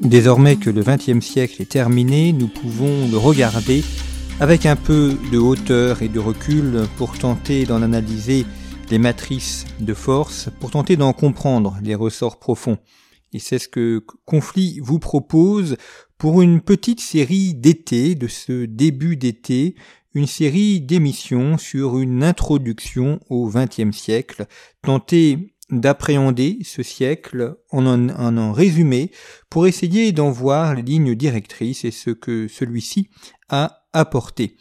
Désormais 0.00 0.56
que 0.56 0.70
le 0.70 0.82
XXe 0.82 1.20
siècle 1.24 1.60
est 1.60 1.72
terminé, 1.72 2.32
nous 2.32 2.48
pouvons 2.48 3.06
le 3.10 3.18
regarder 3.18 3.84
avec 4.40 4.64
un 4.64 4.74
peu 4.74 5.18
de 5.30 5.36
hauteur 5.36 6.00
et 6.00 6.08
de 6.08 6.18
recul 6.18 6.84
pour 6.96 7.18
tenter 7.18 7.66
d'en 7.66 7.82
analyser 7.82 8.46
les 8.90 8.98
matrices 8.98 9.66
de 9.78 9.92
force, 9.92 10.48
pour 10.58 10.70
tenter 10.70 10.96
d'en 10.96 11.12
comprendre 11.12 11.76
les 11.82 11.94
ressorts 11.94 12.38
profonds. 12.38 12.78
Et 13.34 13.38
c'est 13.38 13.58
ce 13.58 13.68
que 13.68 14.02
Conflit 14.24 14.80
vous 14.82 14.98
propose 14.98 15.76
pour 16.16 16.40
une 16.40 16.62
petite 16.62 17.00
série 17.00 17.52
d'été, 17.52 18.14
de 18.14 18.26
ce 18.26 18.64
début 18.64 19.16
d'été, 19.16 19.74
une 20.14 20.26
série 20.26 20.80
d'émissions 20.80 21.58
sur 21.58 21.98
une 21.98 22.24
introduction 22.24 23.20
au 23.28 23.50
XXe 23.50 23.94
siècle, 23.94 24.46
tenter 24.80 25.52
d'appréhender 25.70 26.58
ce 26.62 26.82
siècle 26.82 27.56
en 27.70 27.86
en 27.86 28.36
en 28.36 28.52
résumé 28.52 29.10
pour 29.48 29.66
essayer 29.66 30.12
d'en 30.12 30.30
voir 30.30 30.74
les 30.74 30.82
lignes 30.82 31.14
directrices 31.14 31.84
et 31.84 31.90
ce 31.90 32.10
que 32.10 32.48
celui-ci 32.48 33.08
a 33.48 33.84
apporté. 33.92 34.56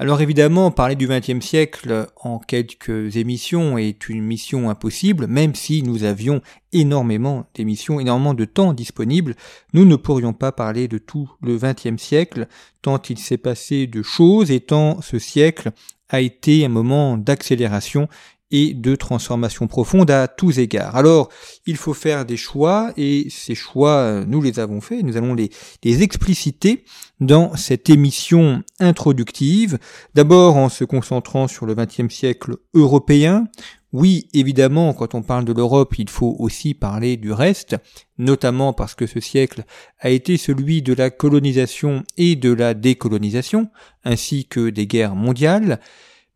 Alors 0.00 0.20
évidemment, 0.20 0.70
parler 0.70 0.94
du 0.94 1.08
XXe 1.08 1.44
siècle 1.44 2.06
en 2.16 2.38
quelques 2.38 3.16
émissions 3.16 3.78
est 3.78 4.08
une 4.08 4.22
mission 4.22 4.70
impossible, 4.70 5.26
même 5.26 5.56
si 5.56 5.82
nous 5.82 6.04
avions 6.04 6.40
énormément 6.72 7.50
d'émissions, 7.54 7.98
énormément 7.98 8.34
de 8.34 8.44
temps 8.44 8.72
disponible, 8.74 9.34
nous 9.74 9.84
ne 9.84 9.96
pourrions 9.96 10.34
pas 10.34 10.52
parler 10.52 10.86
de 10.86 10.98
tout 10.98 11.28
le 11.42 11.58
XXe 11.58 12.00
siècle, 12.00 12.46
tant 12.80 13.02
il 13.10 13.18
s'est 13.18 13.38
passé 13.38 13.88
de 13.88 14.02
choses 14.02 14.52
et 14.52 14.60
tant 14.60 15.00
ce 15.02 15.18
siècle 15.18 15.72
a 16.10 16.20
été 16.20 16.64
un 16.64 16.68
moment 16.68 17.18
d'accélération 17.18 18.08
et 18.50 18.74
de 18.74 18.94
transformation 18.94 19.66
profonde 19.66 20.10
à 20.10 20.28
tous 20.28 20.58
égards. 20.58 20.96
Alors, 20.96 21.28
il 21.66 21.76
faut 21.76 21.94
faire 21.94 22.24
des 22.24 22.36
choix 22.36 22.92
et 22.96 23.28
ces 23.30 23.54
choix, 23.54 24.24
nous 24.26 24.40
les 24.40 24.58
avons 24.58 24.80
faits, 24.80 25.04
nous 25.04 25.16
allons 25.16 25.34
les, 25.34 25.50
les 25.84 26.02
expliciter 26.02 26.84
dans 27.20 27.56
cette 27.56 27.90
émission 27.90 28.62
introductive, 28.80 29.78
d'abord 30.14 30.56
en 30.56 30.68
se 30.68 30.84
concentrant 30.84 31.48
sur 31.48 31.66
le 31.66 31.74
XXe 31.74 32.12
siècle 32.12 32.56
européen. 32.74 33.48
Oui, 33.92 34.28
évidemment, 34.34 34.92
quand 34.92 35.14
on 35.14 35.22
parle 35.22 35.46
de 35.46 35.52
l'Europe, 35.52 35.98
il 35.98 36.10
faut 36.10 36.36
aussi 36.38 36.74
parler 36.74 37.16
du 37.16 37.32
reste, 37.32 37.76
notamment 38.18 38.74
parce 38.74 38.94
que 38.94 39.06
ce 39.06 39.18
siècle 39.18 39.64
a 40.00 40.10
été 40.10 40.36
celui 40.36 40.82
de 40.82 40.92
la 40.92 41.08
colonisation 41.10 42.04
et 42.18 42.36
de 42.36 42.52
la 42.52 42.74
décolonisation, 42.74 43.70
ainsi 44.04 44.44
que 44.44 44.68
des 44.68 44.86
guerres 44.86 45.14
mondiales. 45.14 45.80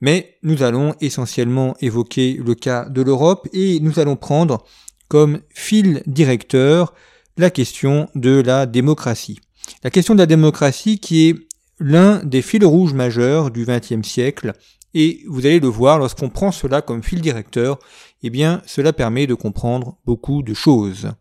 Mais 0.03 0.37
nous 0.43 0.65
allons 0.65 0.95
essentiellement 1.01 1.77
évoquer 1.81 2.35
le 2.45 2.57
cas 2.57 2.89
de 2.89 3.03
l'Europe 3.03 3.49
et 3.53 3.79
nous 3.79 4.01
allons 4.01 4.17
prendre 4.17 4.65
comme 5.07 5.41
fil 5.55 6.03
directeur 6.07 6.93
la 7.37 7.51
question 7.51 8.11
de 8.17 8.41
la 8.41 8.67
démocratie. 8.67 9.39
La 9.85 9.91
question 9.91 10.15
de 10.15 10.19
la 10.19 10.27
démocratie 10.27 10.99
qui 10.99 11.29
est 11.29 11.37
l'un 11.79 12.23
des 12.25 12.43
fils 12.43 12.65
rouges 12.65 12.95
majeurs 12.95 13.53
du 13.53 13.65
XXe 13.65 14.07
siècle 14.07 14.55
et 14.93 15.23
vous 15.29 15.47
allez 15.47 15.61
le 15.61 15.69
voir 15.69 16.01
lorsqu'on 16.01 16.31
prend 16.31 16.51
cela 16.51 16.83
comme 16.83 17.05
fil 17.05 17.21
directeur, 17.21 17.79
eh 18.25 18.31
bien 18.31 18.61
cela 18.67 18.93
permet 18.93 19.29
de 19.29 19.35
comprendre 19.35 19.99
beaucoup 20.05 20.43
de 20.43 20.53
choses. 20.53 21.13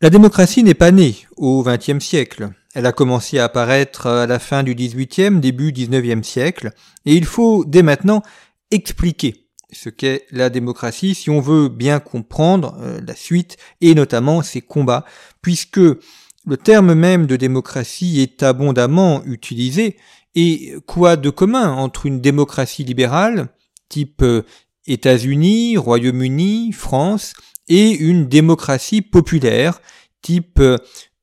La 0.00 0.10
démocratie 0.10 0.64
n'est 0.64 0.74
pas 0.74 0.90
née 0.90 1.14
au 1.36 1.62
XXe 1.62 2.04
siècle. 2.04 2.50
Elle 2.74 2.86
a 2.86 2.92
commencé 2.92 3.38
à 3.38 3.44
apparaître 3.44 4.06
à 4.06 4.26
la 4.26 4.38
fin 4.38 4.62
du 4.62 4.74
XVIIIe, 4.74 5.40
début 5.40 5.72
XIXe 5.72 6.26
siècle, 6.26 6.70
et 7.04 7.14
il 7.14 7.24
faut 7.24 7.64
dès 7.64 7.82
maintenant 7.82 8.22
expliquer 8.70 9.48
ce 9.72 9.88
qu'est 9.88 10.26
la 10.30 10.50
démocratie 10.50 11.14
si 11.14 11.30
on 11.30 11.40
veut 11.40 11.68
bien 11.68 12.00
comprendre 12.00 12.76
euh, 12.80 13.00
la 13.06 13.14
suite 13.14 13.56
et 13.80 13.94
notamment 13.94 14.42
ses 14.42 14.60
combats, 14.60 15.04
puisque 15.42 15.78
le 15.78 16.56
terme 16.56 16.94
même 16.94 17.26
de 17.26 17.36
démocratie 17.36 18.20
est 18.20 18.42
abondamment 18.42 19.22
utilisé, 19.24 19.96
et 20.34 20.74
quoi 20.86 21.16
de 21.16 21.30
commun 21.30 21.72
entre 21.72 22.06
une 22.06 22.20
démocratie 22.20 22.84
libérale, 22.84 23.48
type 23.88 24.22
euh, 24.22 24.42
États-Unis, 24.86 25.76
Royaume-Uni, 25.76 26.72
France, 26.72 27.34
et 27.68 27.90
une 27.90 28.28
démocratie 28.28 29.02
populaire, 29.02 29.80
type 30.22 30.58
euh, 30.60 30.78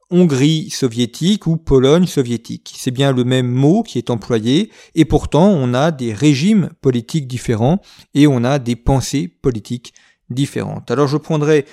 Hongrie 0.10 0.70
soviétique 0.70 1.48
ou 1.48 1.58
Pologne 1.58 2.08
soviétique. 2.08 2.74
C'est 2.78 2.92
bien 2.92 3.12
le 3.12 3.24
même 3.24 3.50
mot 3.50 3.84
qui 3.84 3.98
est 3.98 4.10
employé 4.10 4.72
et 4.96 5.06
pourtant 5.06 5.50
on 5.50 5.74
a 5.74 5.92
des 5.92 6.14
régimes 6.14 6.70
politiques 6.82 7.28
différents 7.28 7.82
et 8.14 8.26
on 8.28 8.44
a 8.44 8.58
des 8.60 8.76
pensées 8.78 9.28
politiques 9.28 9.94
différentes. 10.30 10.92
Alors 10.92 11.08
je 11.08 11.18
prendrai 11.18 11.66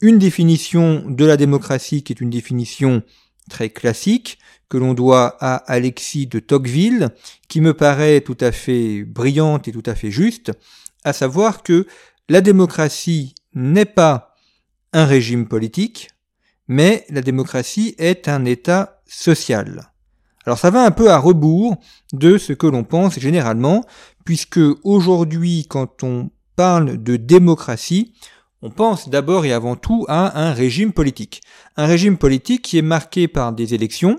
une 0.00 0.18
définition 0.18 1.04
de 1.08 1.24
la 1.24 1.36
démocratie 1.36 2.02
qui 2.02 2.12
est 2.12 2.20
une 2.20 2.30
définition 2.30 3.02
très 3.50 3.68
classique 3.68 4.38
que 4.68 4.78
l'on 4.78 4.94
doit 4.94 5.36
à 5.40 5.56
Alexis 5.70 6.26
de 6.26 6.38
Tocqueville 6.38 7.10
qui 7.48 7.60
me 7.60 7.74
paraît 7.74 8.22
tout 8.22 8.38
à 8.40 8.50
fait 8.52 9.04
brillante 9.04 9.68
et 9.68 9.72
tout 9.72 9.82
à 9.86 9.94
fait 9.94 10.10
juste, 10.10 10.52
à 11.04 11.12
savoir 11.12 11.62
que 11.62 11.86
la 12.28 12.40
démocratie 12.40 13.34
n'est 13.54 13.84
pas 13.84 14.34
un 14.94 15.04
régime 15.04 15.46
politique, 15.46 16.08
mais 16.68 17.04
la 17.10 17.20
démocratie 17.20 17.94
est 17.98 18.28
un 18.28 18.44
État 18.44 19.00
social. 19.06 19.92
Alors 20.46 20.58
ça 20.58 20.70
va 20.70 20.84
un 20.84 20.90
peu 20.90 21.10
à 21.10 21.18
rebours 21.18 21.76
de 22.12 22.38
ce 22.38 22.52
que 22.52 22.66
l'on 22.66 22.84
pense 22.84 23.18
généralement, 23.18 23.84
puisque 24.24 24.60
aujourd'hui, 24.82 25.66
quand 25.68 26.02
on 26.02 26.30
parle 26.56 27.02
de 27.02 27.16
démocratie, 27.16 28.14
on 28.62 28.70
pense 28.70 29.08
d'abord 29.08 29.44
et 29.44 29.52
avant 29.52 29.76
tout 29.76 30.06
à 30.08 30.40
un 30.40 30.52
régime 30.52 30.92
politique. 30.92 31.42
Un 31.76 31.86
régime 31.86 32.16
politique 32.16 32.62
qui 32.62 32.78
est 32.78 32.82
marqué 32.82 33.28
par 33.28 33.52
des 33.52 33.74
élections, 33.74 34.18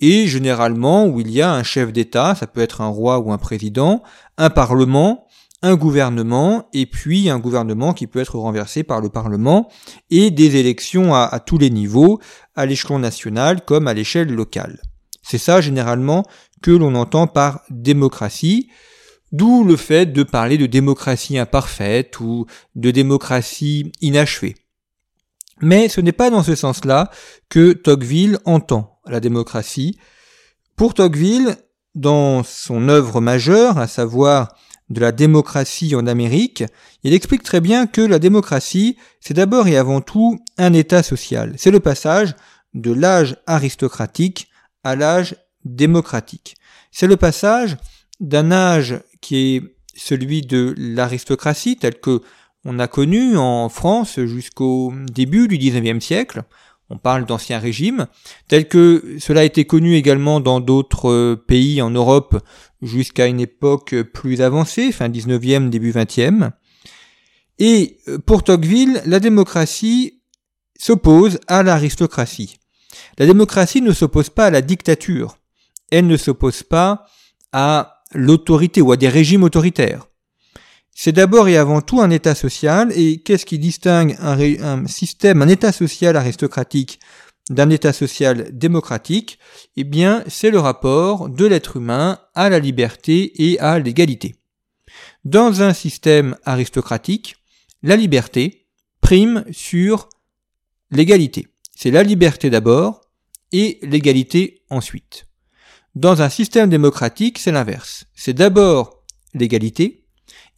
et 0.00 0.26
généralement 0.26 1.06
où 1.06 1.20
il 1.20 1.30
y 1.30 1.42
a 1.42 1.52
un 1.52 1.62
chef 1.62 1.92
d'État, 1.92 2.34
ça 2.34 2.46
peut 2.46 2.60
être 2.60 2.80
un 2.80 2.88
roi 2.88 3.18
ou 3.18 3.32
un 3.32 3.38
président, 3.38 4.02
un 4.36 4.50
parlement, 4.50 5.26
un 5.62 5.74
gouvernement 5.74 6.68
et 6.72 6.86
puis 6.86 7.30
un 7.30 7.38
gouvernement 7.38 7.92
qui 7.92 8.06
peut 8.06 8.20
être 8.20 8.38
renversé 8.38 8.84
par 8.84 9.00
le 9.00 9.08
Parlement 9.08 9.68
et 10.10 10.30
des 10.30 10.56
élections 10.56 11.14
à, 11.14 11.40
tous 11.44 11.58
les 11.58 11.70
niveaux, 11.70 12.20
à 12.54 12.66
l'échelon 12.66 12.98
national 12.98 13.64
comme 13.64 13.88
à 13.88 13.94
l'échelle 13.94 14.32
locale. 14.32 14.80
C'est 15.22 15.38
ça 15.38 15.60
généralement 15.60 16.24
que 16.62 16.70
l'on 16.70 16.94
entend 16.94 17.26
par 17.26 17.62
démocratie, 17.70 18.70
d'où 19.32 19.64
le 19.64 19.76
fait 19.76 20.06
de 20.06 20.22
parler 20.22 20.58
de 20.58 20.66
démocratie 20.66 21.38
imparfaite 21.38 22.20
ou 22.20 22.46
de 22.76 22.90
démocratie 22.90 23.92
inachevée. 24.00 24.54
Mais 25.60 25.88
ce 25.88 26.00
n'est 26.00 26.12
pas 26.12 26.30
dans 26.30 26.44
ce 26.44 26.54
sens-là 26.54 27.10
que 27.48 27.72
Tocqueville 27.72 28.38
entend 28.44 29.00
la 29.06 29.18
démocratie. 29.18 29.98
Pour 30.76 30.94
Tocqueville, 30.94 31.56
dans 31.96 32.44
son 32.44 32.88
œuvre 32.88 33.20
majeure, 33.20 33.78
à 33.78 33.88
savoir 33.88 34.54
de 34.90 35.00
la 35.00 35.12
démocratie 35.12 35.94
en 35.94 36.06
Amérique, 36.06 36.64
il 37.02 37.12
explique 37.12 37.42
très 37.42 37.60
bien 37.60 37.86
que 37.86 38.00
la 38.00 38.18
démocratie, 38.18 38.96
c'est 39.20 39.34
d'abord 39.34 39.68
et 39.68 39.76
avant 39.76 40.00
tout 40.00 40.38
un 40.56 40.72
État 40.72 41.02
social. 41.02 41.54
C'est 41.56 41.70
le 41.70 41.80
passage 41.80 42.34
de 42.74 42.92
l'âge 42.92 43.36
aristocratique 43.46 44.48
à 44.84 44.96
l'âge 44.96 45.36
démocratique. 45.64 46.56
C'est 46.90 47.06
le 47.06 47.16
passage 47.16 47.76
d'un 48.20 48.50
âge 48.50 49.00
qui 49.20 49.36
est 49.36 49.62
celui 49.94 50.42
de 50.42 50.74
l'aristocratie 50.76 51.76
tel 51.76 51.98
que 52.00 52.22
on 52.64 52.78
a 52.78 52.88
connu 52.88 53.36
en 53.36 53.68
France 53.68 54.20
jusqu'au 54.20 54.92
début 55.10 55.48
du 55.48 55.58
XIXe 55.58 56.04
siècle, 56.04 56.42
on 56.90 56.98
parle 56.98 57.26
d'ancien 57.26 57.58
régime, 57.58 58.06
tel 58.48 58.68
que 58.68 59.16
cela 59.18 59.40
a 59.40 59.44
été 59.44 59.64
connu 59.64 59.94
également 59.94 60.40
dans 60.40 60.60
d'autres 60.60 61.10
euh, 61.10 61.36
pays 61.36 61.82
en 61.82 61.90
Europe 61.90 62.42
jusqu'à 62.80 63.26
une 63.26 63.40
époque 63.40 63.94
plus 64.02 64.40
avancée, 64.40 64.92
fin 64.92 65.08
19e, 65.08 65.68
début 65.68 65.92
20e. 65.92 66.50
Et 67.58 67.98
euh, 68.08 68.18
pour 68.18 68.42
Tocqueville, 68.42 69.02
la 69.04 69.20
démocratie 69.20 70.22
s'oppose 70.78 71.40
à 71.46 71.62
l'aristocratie. 71.62 72.58
La 73.18 73.26
démocratie 73.26 73.82
ne 73.82 73.92
s'oppose 73.92 74.30
pas 74.30 74.46
à 74.46 74.50
la 74.50 74.62
dictature. 74.62 75.38
Elle 75.90 76.06
ne 76.06 76.16
s'oppose 76.16 76.62
pas 76.62 77.06
à 77.52 78.02
l'autorité 78.12 78.80
ou 78.80 78.92
à 78.92 78.96
des 78.96 79.08
régimes 79.08 79.42
autoritaires. 79.42 80.06
C'est 81.00 81.12
d'abord 81.12 81.46
et 81.46 81.56
avant 81.56 81.80
tout 81.80 82.00
un 82.00 82.10
État 82.10 82.34
social, 82.34 82.90
et 82.92 83.20
qu'est-ce 83.20 83.46
qui 83.46 83.60
distingue 83.60 84.16
un, 84.18 84.84
système, 84.88 85.42
un 85.42 85.46
État 85.46 85.70
social 85.70 86.16
aristocratique 86.16 86.98
d'un 87.50 87.70
État 87.70 87.92
social 87.92 88.48
démocratique? 88.50 89.38
Eh 89.76 89.84
bien, 89.84 90.24
c'est 90.26 90.50
le 90.50 90.58
rapport 90.58 91.28
de 91.28 91.46
l'être 91.46 91.76
humain 91.76 92.18
à 92.34 92.50
la 92.50 92.58
liberté 92.58 93.48
et 93.48 93.60
à 93.60 93.78
l'égalité. 93.78 94.34
Dans 95.24 95.62
un 95.62 95.72
système 95.72 96.36
aristocratique, 96.44 97.36
la 97.84 97.94
liberté 97.94 98.66
prime 99.00 99.44
sur 99.52 100.08
l'égalité. 100.90 101.46
C'est 101.76 101.92
la 101.92 102.02
liberté 102.02 102.50
d'abord 102.50 103.02
et 103.52 103.78
l'égalité 103.82 104.64
ensuite. 104.68 105.28
Dans 105.94 106.22
un 106.22 106.28
système 106.28 106.68
démocratique, 106.68 107.38
c'est 107.38 107.52
l'inverse. 107.52 108.04
C'est 108.16 108.34
d'abord 108.34 109.04
l'égalité 109.32 110.07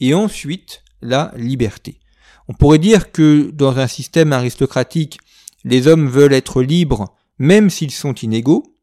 et 0.00 0.14
ensuite 0.14 0.82
la 1.02 1.32
liberté. 1.36 2.00
On 2.48 2.54
pourrait 2.54 2.78
dire 2.78 3.12
que 3.12 3.50
dans 3.52 3.78
un 3.78 3.86
système 3.86 4.32
aristocratique, 4.32 5.18
les 5.64 5.86
hommes 5.86 6.08
veulent 6.08 6.32
être 6.32 6.62
libres 6.62 7.14
même 7.38 7.70
s'ils 7.70 7.90
sont 7.90 8.14
inégaux, 8.14 8.76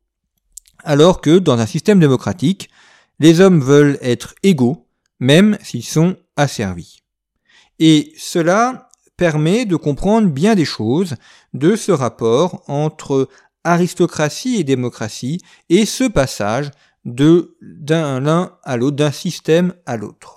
alors 0.83 1.21
que 1.21 1.37
dans 1.37 1.59
un 1.59 1.65
système 1.65 1.99
démocratique, 1.99 2.69
les 3.19 3.39
hommes 3.39 3.61
veulent 3.61 3.99
être 4.01 4.35
égaux 4.43 4.87
même 5.19 5.57
s'ils 5.61 5.85
sont 5.85 6.15
asservis. 6.35 6.99
Et 7.79 8.13
cela 8.17 8.89
permet 9.15 9.65
de 9.65 9.75
comprendre 9.75 10.29
bien 10.29 10.55
des 10.55 10.65
choses 10.65 11.15
de 11.53 11.75
ce 11.75 11.91
rapport 11.91 12.63
entre 12.67 13.27
aristocratie 13.63 14.57
et 14.57 14.63
démocratie 14.63 15.41
et 15.69 15.85
ce 15.85 16.05
passage 16.05 16.71
d'un 17.05 18.19
l'un 18.19 18.57
à 18.63 18.77
l'autre, 18.77 18.97
d'un 18.97 19.11
système 19.11 19.73
à 19.85 19.97
l'autre. 19.97 20.36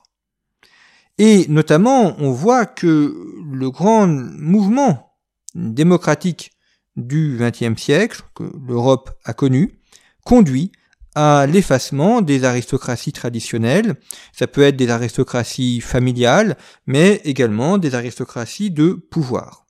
Et 1.22 1.44
notamment, 1.50 2.16
on 2.18 2.30
voit 2.30 2.64
que 2.64 3.14
le 3.52 3.70
grand 3.70 4.06
mouvement 4.06 5.18
démocratique 5.54 6.52
du 6.96 7.36
XXe 7.38 7.78
siècle, 7.78 8.22
que 8.34 8.50
l'Europe 8.66 9.10
a 9.26 9.34
connu, 9.34 9.82
conduit 10.24 10.72
à 11.14 11.44
l'effacement 11.46 12.22
des 12.22 12.44
aristocraties 12.44 13.12
traditionnelles. 13.12 13.96
Ça 14.32 14.46
peut 14.46 14.62
être 14.62 14.76
des 14.76 14.88
aristocraties 14.88 15.82
familiales, 15.82 16.56
mais 16.86 17.20
également 17.24 17.76
des 17.76 17.94
aristocraties 17.94 18.70
de 18.70 18.94
pouvoir. 18.94 19.66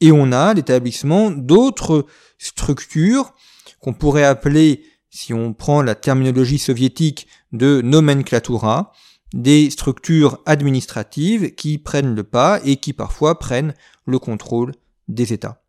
Et 0.00 0.12
on 0.12 0.32
a 0.32 0.54
l'établissement 0.54 1.30
d'autres 1.30 2.06
structures 2.38 3.34
qu'on 3.80 3.92
pourrait 3.92 4.24
appeler, 4.24 4.82
si 5.10 5.34
on 5.34 5.52
prend 5.52 5.82
la 5.82 5.94
terminologie 5.94 6.58
soviétique, 6.58 7.26
de 7.52 7.82
nomenclatura, 7.82 8.94
des 9.36 9.68
structures 9.68 10.40
administratives 10.46 11.54
qui 11.54 11.76
prennent 11.76 12.14
le 12.14 12.24
pas 12.24 12.58
et 12.64 12.76
qui 12.76 12.94
parfois 12.94 13.38
prennent 13.38 13.74
le 14.06 14.18
contrôle 14.18 14.72
des 15.08 15.34
États. 15.34 15.62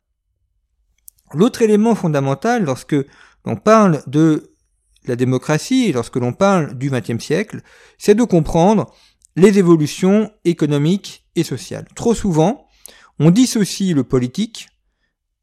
L'autre 1.33 1.61
élément 1.61 1.93
fondamental 1.93 2.63
lorsque 2.63 2.95
l'on 3.45 3.57
parle 3.57 4.01
de 4.07 4.53
la 5.05 5.17
démocratie, 5.17 5.91
lorsque 5.91 6.15
l'on 6.15 6.31
parle 6.31 6.77
du 6.77 6.89
XXe 6.89 7.21
siècle, 7.21 7.61
c'est 7.97 8.15
de 8.15 8.23
comprendre 8.23 8.93
les 9.35 9.59
évolutions 9.59 10.31
économiques 10.45 11.25
et 11.35 11.43
sociales. 11.43 11.87
Trop 11.93 12.15
souvent, 12.15 12.67
on 13.19 13.31
dissocie 13.31 13.93
le 13.93 14.05
politique 14.05 14.69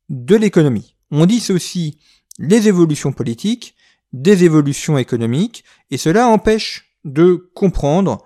de 0.08 0.34
l'économie. 0.34 0.96
On 1.10 1.26
dissocie 1.26 1.98
les 2.38 2.68
évolutions 2.68 3.12
politiques 3.12 3.74
des 4.14 4.44
évolutions 4.44 4.96
économiques, 4.96 5.64
et 5.90 5.98
cela 5.98 6.28
empêche 6.28 6.93
de 7.04 7.50
comprendre 7.54 8.24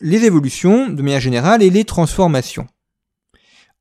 les 0.00 0.24
évolutions 0.24 0.88
de 0.88 1.02
manière 1.02 1.20
générale 1.20 1.62
et 1.62 1.70
les 1.70 1.84
transformations. 1.84 2.66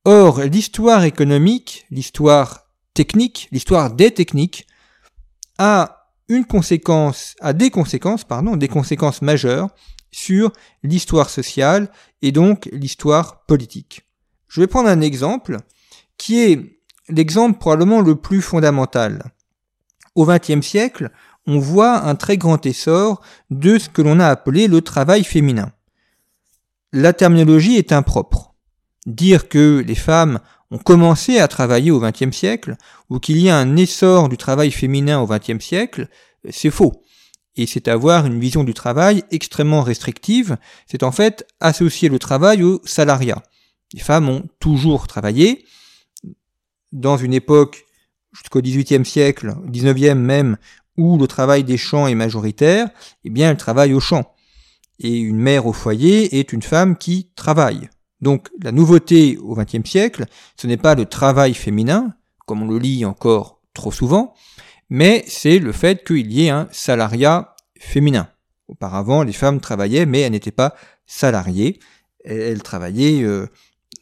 Or, 0.06 0.42
l'histoire 0.42 1.04
économique, 1.04 1.86
l'histoire 1.92 2.68
technique, 2.94 3.48
l'histoire 3.52 3.94
des 3.94 4.12
techniques, 4.12 4.68
a 5.58 6.08
une 6.28 6.46
conséquence, 6.46 7.36
a 7.40 7.54
des 7.54 7.70
conséquences, 7.70 8.24
pardon, 8.24 8.56
des 8.56 8.68
conséquences 8.68 9.22
majeures 9.22 9.70
sur 10.12 10.52
l'histoire 10.84 11.30
sociale 11.30 11.92
et 12.22 12.32
donc 12.32 12.70
l'histoire 12.72 13.46
politique. 13.46 14.08
Je 14.48 14.62
vais 14.62 14.68
prendre 14.68 14.90
un 14.90 15.02
exemple 15.02 15.58
qui 16.18 16.40
est 16.40 16.80
l'exemple 17.10 17.60
probablement 17.60 18.02
le 18.02 18.16
plus 18.16 18.42
fondamental. 18.42 19.32
Au 20.16 20.26
XXe 20.26 20.66
siècle, 20.66 21.12
on 21.48 21.60
voit 21.60 22.04
un 22.04 22.16
très 22.16 22.38
grand 22.38 22.66
essor 22.66 23.22
de 23.50 23.78
ce 23.78 23.90
que 23.90 24.02
l'on 24.02 24.20
a 24.20 24.28
appelé 24.28 24.68
le 24.68 24.82
travail 24.82 25.24
féminin. 25.24 25.72
La 26.94 27.14
terminologie 27.14 27.78
est 27.78 27.92
impropre. 27.92 28.54
Dire 29.06 29.50
que 29.50 29.84
les 29.86 29.96
femmes 29.96 30.40
ont 30.72 30.78
commencé 30.78 31.40
à 31.40 31.48
travailler 31.48 31.92
au 31.92 32.00
XXe 32.00 32.36
siècle, 32.36 32.76
ou 33.10 33.20
qu'il 33.20 33.40
y 33.40 33.50
a 33.50 33.58
un 33.58 33.76
essor 33.76 34.30
du 34.30 34.38
travail 34.38 34.72
féminin 34.72 35.20
au 35.20 35.28
XXe 35.28 35.64
siècle, 35.64 36.08
c'est 36.50 36.70
faux. 36.70 37.04
Et 37.58 37.66
c'est 37.66 37.90
avoir 37.90 38.26
une 38.26 38.40
vision 38.40 38.64
du 38.64 38.74
travail 38.74 39.24
extrêmement 39.32 39.82
restrictive, 39.82 40.58
c'est 40.88 41.04
en 41.04 41.12
fait 41.12 41.46
associer 41.60 42.08
le 42.08 42.20
travail 42.20 42.64
au 42.64 42.82
salariat. 42.86 43.44
Les 43.94 44.00
femmes 44.00 44.30
ont 44.30 44.48
toujours 44.60 45.08
travaillé, 45.08 45.66
dans 46.94 47.18
une 47.18 47.34
époque 47.34 47.86
jusqu'au 48.32 48.62
XVIIIe 48.62 49.06
siècle, 49.06 49.56
XIXe 49.68 50.16
même, 50.16 50.58
où 50.98 51.18
le 51.18 51.28
travail 51.28 51.64
des 51.64 51.78
champs 51.78 52.08
est 52.08 52.16
majoritaire, 52.16 52.90
eh 53.24 53.30
bien 53.30 53.52
elles 53.52 53.58
travaillent 53.58 53.94
au 53.94 54.00
champ. 54.00 54.34
Et 55.00 55.18
une 55.18 55.38
mère 55.38 55.66
au 55.66 55.74
foyer 55.74 56.40
est 56.40 56.54
une 56.54 56.62
femme 56.62 56.98
qui 56.98 57.32
travaille. 57.36 57.90
Donc 58.22 58.50
la 58.62 58.72
nouveauté 58.72 59.38
au 59.38 59.56
XXe 59.56 59.90
siècle, 59.90 60.26
ce 60.56 60.68
n'est 60.68 60.78
pas 60.78 60.96
le 60.96 61.06
travail 61.06 61.54
féminin, 61.54 62.14
comme 62.46 62.62
on 62.62 62.68
le 62.68 62.78
lit 62.78 63.06
encore 63.06 63.62
trop 63.74 63.92
souvent, 63.92 64.34
mais 64.90 65.24
c'est 65.28 65.60
le 65.60 65.72
fait 65.72 66.06
qu'il 66.06 66.32
y 66.32 66.46
ait 66.46 66.50
un 66.50 66.68
salariat 66.72 67.56
féminin. 67.80 68.28
Auparavant, 68.68 69.24
les 69.24 69.34
femmes 69.34 69.60
travaillaient, 69.60 70.06
mais 70.06 70.22
elles 70.22 70.32
n'étaient 70.32 70.52
pas 70.52 70.76
salariées. 71.06 71.80
Elles 72.24 72.62
travaillaient 72.62 73.24
euh, 73.24 73.48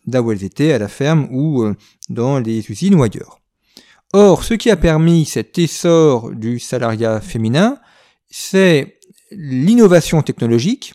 là 0.08 0.22
où 0.22 0.32
elles 0.32 0.44
étaient, 0.44 0.74
à 0.74 0.80
la 0.80 0.88
ferme 0.88 1.28
ou 1.32 1.64
euh, 1.64 1.76
dans 2.10 2.40
les 2.40 2.70
usines 2.70 2.96
ou 2.96 3.04
ailleurs. 3.04 3.39
Or, 4.14 4.44
ce 4.44 4.56
qui 4.56 4.72
a 4.72 4.76
permis 4.76 5.26
cet 5.26 5.58
essor 5.58 6.32
du 6.32 6.60
salariat 6.60 7.22
féminin, 7.22 7.78
c'est 8.30 9.00
l'innovation 9.32 10.22
technologique 10.22 10.94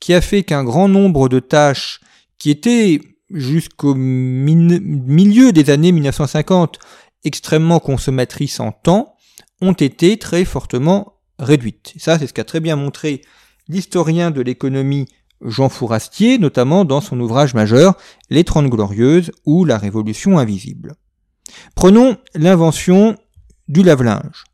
qui 0.00 0.14
a 0.14 0.20
fait 0.20 0.42
qu'un 0.42 0.64
grand 0.64 0.88
nombre 0.88 1.28
de 1.28 1.38
tâches 1.38 2.00
qui 2.38 2.50
étaient 2.50 3.00
jusqu'au 3.30 3.94
milieu 3.94 5.52
des 5.52 5.70
années 5.70 5.92
1950 5.92 6.78
extrêmement 7.26 7.80
consommatrices 7.80 8.60
en 8.60 8.72
temps, 8.72 9.16
ont 9.60 9.72
été 9.72 10.16
très 10.16 10.44
fortement 10.44 11.20
réduites. 11.38 11.92
Ça, 11.98 12.18
c'est 12.18 12.26
ce 12.26 12.32
qu'a 12.32 12.44
très 12.44 12.60
bien 12.60 12.76
montré 12.76 13.22
l'historien 13.68 14.30
de 14.30 14.40
l'économie 14.40 15.06
Jean 15.42 15.68
Fourastier, 15.68 16.38
notamment 16.38 16.84
dans 16.84 17.00
son 17.00 17.18
ouvrage 17.20 17.52
majeur 17.52 17.96
Les 18.30 18.44
Trente 18.44 18.70
Glorieuses 18.70 19.32
ou 19.44 19.64
La 19.64 19.76
Révolution 19.76 20.38
invisible. 20.38 20.94
Prenons 21.74 22.16
l'invention 22.34 23.16
du 23.68 23.82
lave-linge. 23.82 24.44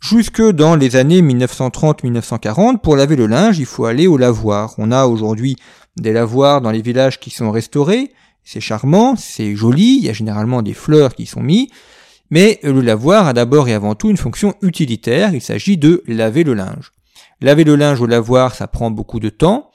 Jusque 0.00 0.42
dans 0.42 0.76
les 0.76 0.96
années 0.96 1.22
1930-1940, 1.22 2.78
pour 2.78 2.96
laver 2.96 3.16
le 3.16 3.26
linge, 3.26 3.58
il 3.58 3.66
faut 3.66 3.86
aller 3.86 4.06
au 4.06 4.16
lavoir. 4.16 4.74
On 4.78 4.92
a 4.92 5.06
aujourd'hui 5.06 5.56
des 5.96 6.12
lavoirs 6.12 6.60
dans 6.60 6.70
les 6.70 6.82
villages 6.82 7.18
qui 7.18 7.30
sont 7.30 7.50
restaurés, 7.50 8.12
c'est 8.44 8.60
charmant, 8.60 9.16
c'est 9.16 9.56
joli, 9.56 9.96
il 9.96 10.04
y 10.04 10.08
a 10.08 10.12
généralement 10.12 10.62
des 10.62 10.74
fleurs 10.74 11.14
qui 11.14 11.26
sont 11.26 11.42
mises, 11.42 11.68
mais 12.30 12.60
le 12.62 12.80
lavoir 12.80 13.26
a 13.26 13.32
d'abord 13.32 13.68
et 13.68 13.74
avant 13.74 13.94
tout 13.94 14.10
une 14.10 14.16
fonction 14.16 14.54
utilitaire, 14.62 15.34
il 15.34 15.40
s'agit 15.40 15.76
de 15.76 16.02
laver 16.06 16.44
le 16.44 16.54
linge. 16.54 16.92
Laver 17.40 17.64
le 17.64 17.76
linge 17.76 18.00
au 18.00 18.06
lavoir, 18.06 18.54
ça 18.54 18.66
prend 18.66 18.90
beaucoup 18.90 19.20
de 19.20 19.28
temps, 19.28 19.70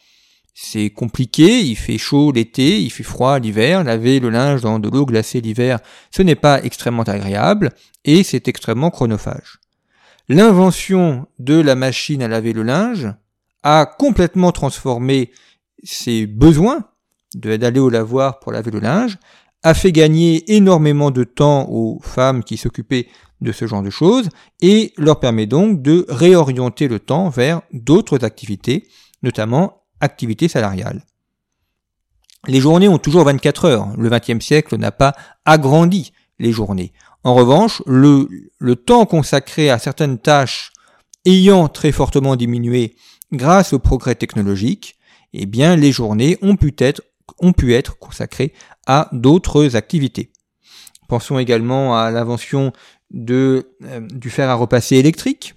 c'est 0.54 0.90
compliqué, 0.90 1.62
il 1.62 1.76
fait 1.76 1.98
chaud 1.98 2.32
l'été, 2.32 2.82
il 2.82 2.90
fait 2.90 3.04
froid 3.04 3.40
l'hiver, 3.40 3.84
laver 3.84 4.20
le 4.20 4.30
linge 4.30 4.62
dans 4.62 4.80
de 4.80 4.90
l'eau 4.90 5.06
glacée 5.06 5.42
l'hiver, 5.42 5.80
ce 6.12 6.22
n'est 6.22 6.36
pas 6.36 6.64
extrêmement 6.64 7.04
agréable, 7.04 7.72
et 8.04 8.24
c'est 8.24 8.48
extrêmement 8.48 8.90
chronophage. 8.90 9.60
L'invention 10.28 11.28
de 11.40 11.60
la 11.60 11.76
machine 11.76 12.22
à 12.22 12.28
laver 12.28 12.54
le 12.54 12.64
linge 12.64 13.08
a 13.64 13.86
complètement 13.86 14.52
transformé 14.52 15.32
ses 15.84 16.28
besoins 16.28 16.86
d'aller 17.36 17.80
au 17.80 17.90
lavoir 17.90 18.40
pour 18.40 18.52
laver 18.52 18.72
le 18.72 18.80
linge, 18.80 19.18
a 19.64 19.74
fait 19.74 19.92
gagner 19.92 20.56
énormément 20.56 21.12
de 21.12 21.24
temps 21.24 21.68
aux 21.70 22.00
femmes 22.02 22.44
qui 22.44 22.58
s'occupaient 22.58 23.08
de 23.42 23.52
ce 23.52 23.68
genre 23.68 23.84
de 23.84 23.90
choses 23.90 24.30
et 24.62 24.94
leur 24.98 25.20
permet 25.20 25.46
donc 25.46 25.82
de 25.82 26.06
réorienter 26.10 26.88
le 26.88 27.00
temps 27.00 27.30
vers 27.30 27.62
d'autres 27.72 28.24
activités, 28.24 28.88
notamment 29.24 29.81
activités 30.02 30.48
salariales. 30.48 31.04
Les 32.48 32.60
journées 32.60 32.88
ont 32.88 32.98
toujours 32.98 33.24
24 33.26 33.66
heures. 33.66 33.88
Le 33.98 34.10
XXe 34.10 34.44
siècle 34.44 34.78
n'a 34.78 34.92
pas 34.92 35.14
agrandi 35.46 36.12
les 36.40 36.52
journées. 36.52 36.92
En 37.24 37.36
revanche, 37.36 37.84
le, 37.86 38.28
temps 38.76 39.06
consacré 39.06 39.70
à 39.70 39.78
certaines 39.78 40.18
tâches 40.18 40.72
ayant 41.26 41.68
très 41.68 41.92
fortement 41.92 42.36
diminué 42.36 42.96
grâce 43.32 43.74
au 43.74 43.80
progrès 43.80 44.16
technologique, 44.16 44.98
eh 45.34 45.46
bien 45.46 45.76
les 45.76 45.92
journées 45.92 46.38
ont 46.42 46.56
pu 46.56 46.74
être, 46.80 47.98
consacrées 48.00 48.54
à 48.88 49.08
d'autres 49.12 49.76
activités. 49.76 50.32
Pensons 51.08 51.38
également 51.38 51.96
à 51.96 52.10
l'invention 52.10 52.74
euh, 53.30 53.62
du 54.12 54.30
fer 54.30 54.50
à 54.50 54.56
repasser 54.56 54.96
électrique, 54.96 55.54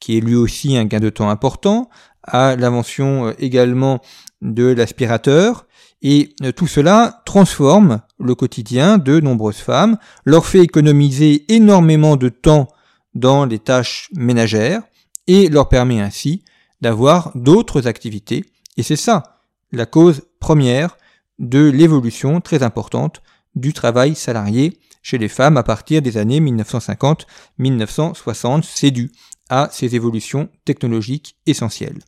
qui 0.00 0.16
est 0.16 0.20
lui 0.20 0.34
aussi 0.34 0.76
un 0.76 0.84
gain 0.84 1.00
de 1.00 1.10
temps 1.10 1.30
important, 1.30 1.88
à 2.30 2.56
l'invention 2.56 3.28
euh, 3.28 3.32
également 3.38 4.00
de 4.42 4.66
l'aspirateur, 4.66 5.66
et 6.02 6.34
euh, 6.42 6.52
tout 6.52 6.66
cela 6.66 7.22
transforme 7.24 8.00
le 8.18 8.34
quotidien 8.34 8.98
de 8.98 9.20
nombreuses 9.20 9.58
femmes, 9.58 9.98
leur 10.24 10.46
fait 10.46 10.60
économiser 10.60 11.44
énormément 11.52 12.16
de 12.16 12.28
temps 12.28 12.68
dans 13.14 13.44
les 13.44 13.58
tâches 13.58 14.10
ménagères, 14.14 14.82
et 15.26 15.48
leur 15.48 15.68
permet 15.68 16.00
ainsi 16.00 16.44
d'avoir 16.80 17.32
d'autres 17.34 17.86
activités, 17.86 18.44
et 18.76 18.82
c'est 18.82 18.96
ça 18.96 19.40
la 19.72 19.86
cause 19.86 20.22
première 20.40 20.96
de 21.38 21.68
l'évolution 21.68 22.40
très 22.40 22.62
importante 22.62 23.22
du 23.54 23.72
travail 23.72 24.14
salarié 24.14 24.78
chez 25.02 25.18
les 25.18 25.28
femmes 25.28 25.56
à 25.56 25.62
partir 25.62 26.02
des 26.02 26.16
années 26.16 26.40
1950-1960. 26.40 28.62
C'est 28.62 28.90
dû 28.90 29.12
à 29.48 29.68
ces 29.72 29.94
évolutions 29.94 30.48
technologiques 30.64 31.36
essentielles. 31.46 32.00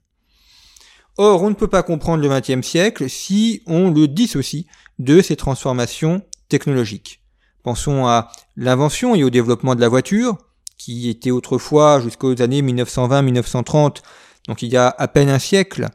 Or, 1.23 1.43
on 1.43 1.51
ne 1.51 1.55
peut 1.55 1.69
pas 1.69 1.83
comprendre 1.83 2.23
le 2.23 2.31
XXe 2.31 2.67
siècle 2.67 3.11
si 3.11 3.61
on 3.67 3.91
le 3.91 4.09
dissocie 4.09 4.65
de 4.99 5.21
ces 5.21 5.37
transformations 5.37 6.23
technologiques. 6.49 7.21
Pensons 7.63 8.07
à 8.07 8.33
l'invention 8.57 9.15
et 9.15 9.23
au 9.23 9.29
développement 9.29 9.75
de 9.75 9.83
la 9.83 9.91
voiture, 9.91 10.39
qui 10.79 11.11
était 11.11 11.31
autrefois, 11.31 12.01
jusqu'aux 12.01 12.41
années 12.41 12.63
1920-1930, 12.63 13.97
donc 14.49 14.63
il 14.63 14.73
y 14.73 14.79
a 14.79 14.89
à 14.89 15.09
peine 15.09 15.29
un 15.29 15.39
siècle, 15.39 15.89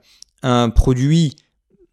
un 0.44 0.70
produit 0.70 1.36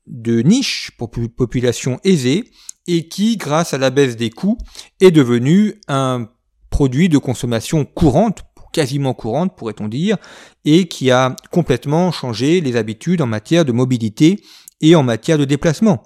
de 0.06 0.42
niche 0.42 0.90
pour 0.98 1.10
population 1.10 2.00
aisée, 2.04 2.52
et 2.86 3.08
qui, 3.08 3.38
grâce 3.38 3.72
à 3.72 3.78
la 3.78 3.88
baisse 3.88 4.16
des 4.16 4.28
coûts, 4.28 4.58
est 5.00 5.10
devenu 5.10 5.80
un 5.88 6.28
produit 6.68 7.08
de 7.08 7.16
consommation 7.16 7.86
courante, 7.86 8.42
quasiment 8.72 9.14
courante 9.14 9.56
pourrait-on 9.56 9.88
dire, 9.88 10.16
et 10.64 10.88
qui 10.88 11.10
a 11.10 11.36
complètement 11.50 12.10
changé 12.10 12.60
les 12.60 12.76
habitudes 12.76 13.22
en 13.22 13.26
matière 13.26 13.64
de 13.64 13.72
mobilité 13.72 14.42
et 14.80 14.94
en 14.94 15.02
matière 15.02 15.38
de 15.38 15.44
déplacement. 15.44 16.02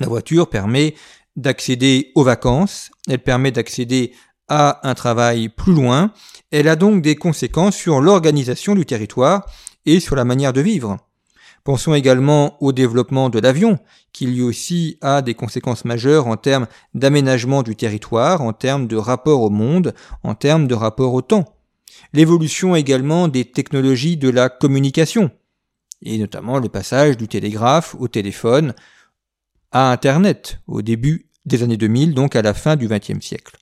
La 0.00 0.08
voiture 0.08 0.50
permet 0.50 0.94
d'accéder 1.36 2.12
aux 2.14 2.24
vacances, 2.24 2.90
elle 3.08 3.20
permet 3.20 3.50
d'accéder 3.50 4.12
à 4.48 4.86
un 4.88 4.94
travail 4.94 5.48
plus 5.48 5.72
loin, 5.72 6.12
elle 6.50 6.68
a 6.68 6.76
donc 6.76 7.02
des 7.02 7.16
conséquences 7.16 7.76
sur 7.76 8.00
l'organisation 8.00 8.74
du 8.74 8.84
territoire 8.84 9.46
et 9.86 10.00
sur 10.00 10.16
la 10.16 10.24
manière 10.24 10.52
de 10.52 10.60
vivre. 10.60 10.98
Pensons 11.64 11.94
également 11.94 12.62
au 12.62 12.72
développement 12.72 13.30
de 13.30 13.38
l'avion, 13.38 13.78
qui 14.12 14.26
lui 14.26 14.42
aussi 14.42 14.98
a 15.00 15.22
des 15.22 15.32
conséquences 15.32 15.86
majeures 15.86 16.26
en 16.26 16.36
termes 16.36 16.66
d'aménagement 16.92 17.62
du 17.62 17.74
territoire, 17.74 18.42
en 18.42 18.52
termes 18.52 18.86
de 18.86 18.96
rapport 18.96 19.40
au 19.40 19.48
monde, 19.48 19.94
en 20.22 20.34
termes 20.34 20.66
de 20.66 20.74
rapport 20.74 21.14
au 21.14 21.22
temps. 21.22 21.53
L'évolution 22.12 22.76
également 22.76 23.28
des 23.28 23.44
technologies 23.44 24.16
de 24.16 24.28
la 24.28 24.48
communication, 24.48 25.30
et 26.02 26.18
notamment 26.18 26.58
le 26.58 26.68
passage 26.68 27.16
du 27.16 27.28
télégraphe 27.28 27.96
au 27.98 28.08
téléphone 28.08 28.74
à 29.72 29.90
Internet 29.90 30.60
au 30.66 30.82
début 30.82 31.26
des 31.44 31.62
années 31.62 31.76
2000, 31.76 32.14
donc 32.14 32.36
à 32.36 32.42
la 32.42 32.54
fin 32.54 32.76
du 32.76 32.88
XXe 32.88 33.24
siècle. 33.24 33.56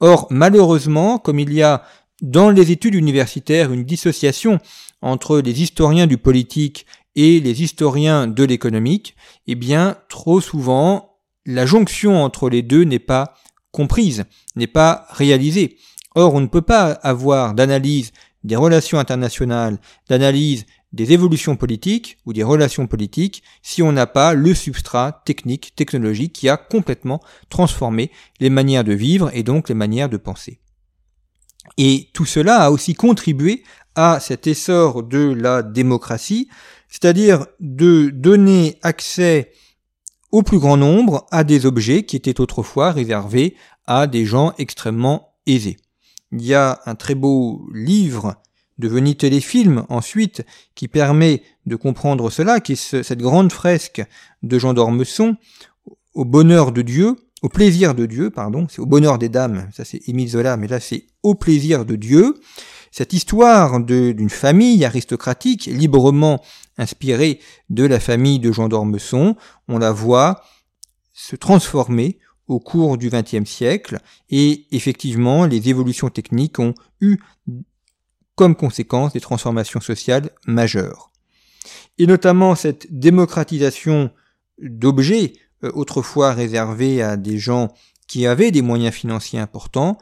Or, 0.00 0.26
malheureusement, 0.30 1.18
comme 1.18 1.38
il 1.38 1.52
y 1.52 1.62
a 1.62 1.84
dans 2.22 2.50
les 2.50 2.70
études 2.70 2.94
universitaires 2.94 3.72
une 3.72 3.84
dissociation 3.84 4.58
entre 5.02 5.38
les 5.38 5.62
historiens 5.62 6.06
du 6.06 6.18
politique 6.18 6.86
et 7.14 7.40
les 7.40 7.62
historiens 7.62 8.26
de 8.26 8.44
l'économique, 8.44 9.16
eh 9.46 9.54
bien, 9.54 9.96
trop 10.08 10.40
souvent, 10.40 11.18
la 11.46 11.66
jonction 11.66 12.22
entre 12.22 12.48
les 12.48 12.62
deux 12.62 12.84
n'est 12.84 12.98
pas 12.98 13.34
comprise, 13.72 14.24
n'est 14.56 14.66
pas 14.66 15.06
réalisée. 15.10 15.78
Or, 16.14 16.34
on 16.34 16.40
ne 16.40 16.46
peut 16.46 16.62
pas 16.62 16.92
avoir 16.92 17.54
d'analyse 17.54 18.12
des 18.44 18.56
relations 18.56 18.98
internationales, 18.98 19.78
d'analyse 20.08 20.64
des 20.92 21.12
évolutions 21.12 21.56
politiques 21.56 22.18
ou 22.24 22.32
des 22.32 22.42
relations 22.42 22.86
politiques 22.86 23.42
si 23.62 23.82
on 23.82 23.92
n'a 23.92 24.06
pas 24.06 24.32
le 24.32 24.54
substrat 24.54 25.22
technique, 25.24 25.74
technologique 25.76 26.32
qui 26.32 26.48
a 26.48 26.56
complètement 26.56 27.20
transformé 27.50 28.10
les 28.40 28.48
manières 28.48 28.84
de 28.84 28.94
vivre 28.94 29.30
et 29.34 29.42
donc 29.42 29.68
les 29.68 29.74
manières 29.74 30.08
de 30.08 30.16
penser. 30.16 30.60
Et 31.76 32.08
tout 32.14 32.24
cela 32.24 32.62
a 32.62 32.70
aussi 32.70 32.94
contribué 32.94 33.64
à 33.94 34.18
cet 34.20 34.46
essor 34.46 35.02
de 35.02 35.34
la 35.34 35.62
démocratie 35.62 36.48
c'est-à-dire 36.88 37.46
de 37.60 38.10
donner 38.10 38.78
accès 38.82 39.52
au 40.32 40.42
plus 40.42 40.58
grand 40.58 40.76
nombre 40.76 41.26
à 41.30 41.44
des 41.44 41.66
objets 41.66 42.04
qui 42.04 42.16
étaient 42.16 42.40
autrefois 42.40 42.92
réservés 42.92 43.56
à 43.86 44.06
des 44.06 44.26
gens 44.26 44.52
extrêmement 44.58 45.34
aisés. 45.46 45.76
Il 46.32 46.44
y 46.44 46.54
a 46.54 46.80
un 46.86 46.94
très 46.94 47.14
beau 47.14 47.66
livre 47.72 48.36
devenu 48.78 49.16
téléfilm 49.16 49.84
ensuite 49.88 50.44
qui 50.74 50.88
permet 50.88 51.42
de 51.66 51.76
comprendre 51.76 52.30
cela, 52.30 52.60
qui 52.60 52.72
est 52.72 53.02
cette 53.02 53.18
grande 53.18 53.52
fresque 53.52 54.02
de 54.42 54.58
Jean 54.58 54.74
d'Ormesson, 54.74 55.36
au 56.14 56.24
bonheur 56.24 56.72
de 56.72 56.82
Dieu, 56.82 57.16
au 57.42 57.48
plaisir 57.48 57.94
de 57.94 58.06
Dieu, 58.06 58.30
pardon, 58.30 58.66
c'est 58.68 58.80
au 58.80 58.86
bonheur 58.86 59.18
des 59.18 59.28
dames, 59.28 59.68
ça 59.72 59.84
c'est 59.84 60.08
Émile 60.08 60.28
Zola, 60.28 60.56
mais 60.56 60.66
là 60.66 60.80
c'est 60.80 61.06
au 61.22 61.34
plaisir 61.34 61.84
de 61.84 61.96
Dieu. 61.96 62.34
Cette 62.90 63.12
histoire 63.12 63.80
d'une 63.80 64.30
famille 64.30 64.84
aristocratique 64.84 65.66
librement 65.66 66.42
inspirée 66.78 67.40
de 67.70 67.84
la 67.84 68.00
famille 68.00 68.38
de 68.40 68.50
Jean 68.50 68.68
d'Ormesson, 68.68 69.36
on 69.68 69.78
la 69.78 69.92
voit 69.92 70.42
se 71.12 71.36
transformer 71.36 72.18
au 72.48 72.58
cours 72.60 72.98
du 72.98 73.10
XXe 73.10 73.48
siècle 73.48 73.98
et 74.30 74.66
effectivement 74.72 75.44
les 75.44 75.68
évolutions 75.68 76.08
techniques 76.08 76.58
ont 76.58 76.74
eu 77.00 77.18
comme 78.34 78.56
conséquence 78.56 79.12
des 79.12 79.20
transformations 79.20 79.80
sociales 79.80 80.30
majeures. 80.46 81.10
Et 81.98 82.06
notamment 82.06 82.54
cette 82.54 82.86
démocratisation 82.96 84.10
d'objets 84.60 85.34
euh, 85.64 85.70
autrefois 85.74 86.32
réservés 86.32 87.02
à 87.02 87.16
des 87.16 87.38
gens 87.38 87.68
qui 88.06 88.26
avaient 88.26 88.50
des 88.50 88.62
moyens 88.62 88.94
financiers 88.94 89.38
importants 89.38 89.98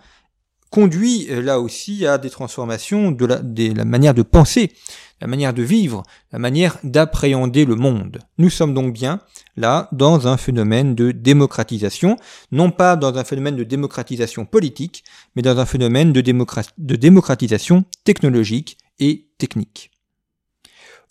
conduit 0.70 1.26
euh, 1.30 1.42
là 1.42 1.60
aussi 1.60 2.06
à 2.06 2.18
des 2.18 2.30
transformations 2.30 3.10
de 3.10 3.26
la, 3.26 3.84
manière 3.84 4.14
de 4.14 4.22
penser, 4.22 4.72
la 5.20 5.26
manière 5.26 5.54
de 5.54 5.62
vivre, 5.62 6.02
la 6.32 6.38
manière 6.38 6.78
d'appréhender 6.82 7.64
le 7.64 7.74
monde. 7.74 8.18
Nous 8.38 8.50
sommes 8.50 8.74
donc 8.74 8.92
bien 8.92 9.20
là 9.56 9.88
dans 9.92 10.28
un 10.28 10.36
phénomène 10.36 10.94
de 10.94 11.12
démocratisation, 11.12 12.16
non 12.52 12.70
pas 12.70 12.96
dans 12.96 13.16
un 13.16 13.24
phénomène 13.24 13.56
de 13.56 13.64
démocratisation 13.64 14.44
politique, 14.44 15.04
mais 15.34 15.42
dans 15.42 15.58
un 15.58 15.66
phénomène 15.66 16.12
de, 16.12 16.20
de 16.20 16.96
démocratisation 16.96 17.84
technologique 18.04 18.78
et 18.98 19.28
technique. 19.38 19.90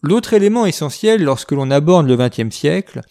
L'autre 0.01 0.33
élément 0.33 0.67
essentiel 0.67 1.23
lorsque 1.23 1.51
l'on 1.51 1.71
aborde 1.71 2.07
le 2.07 2.15
XXe 2.15 2.55
siècle 2.55 3.01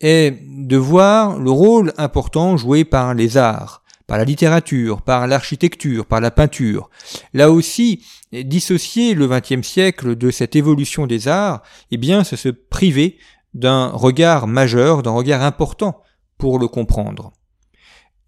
est 0.00 0.38
de 0.48 0.76
voir 0.76 1.38
le 1.38 1.50
rôle 1.50 1.92
important 1.96 2.56
joué 2.56 2.84
par 2.84 3.14
les 3.14 3.36
arts, 3.36 3.82
par 4.06 4.18
la 4.18 4.24
littérature, 4.24 5.02
par 5.02 5.26
l'architecture, 5.26 6.06
par 6.06 6.20
la 6.20 6.30
peinture. 6.30 6.90
Là 7.32 7.50
aussi, 7.50 8.04
dissocier 8.32 9.14
le 9.14 9.28
XXe 9.28 9.66
siècle 9.66 10.16
de 10.16 10.30
cette 10.30 10.56
évolution 10.56 11.06
des 11.06 11.28
arts, 11.28 11.62
eh 11.90 11.96
bien, 11.96 12.24
c'est 12.24 12.36
se 12.36 12.48
priver 12.48 13.18
d'un 13.54 13.88
regard 13.88 14.46
majeur, 14.46 15.02
d'un 15.02 15.12
regard 15.12 15.42
important 15.42 16.02
pour 16.38 16.58
le 16.58 16.68
comprendre. 16.68 17.32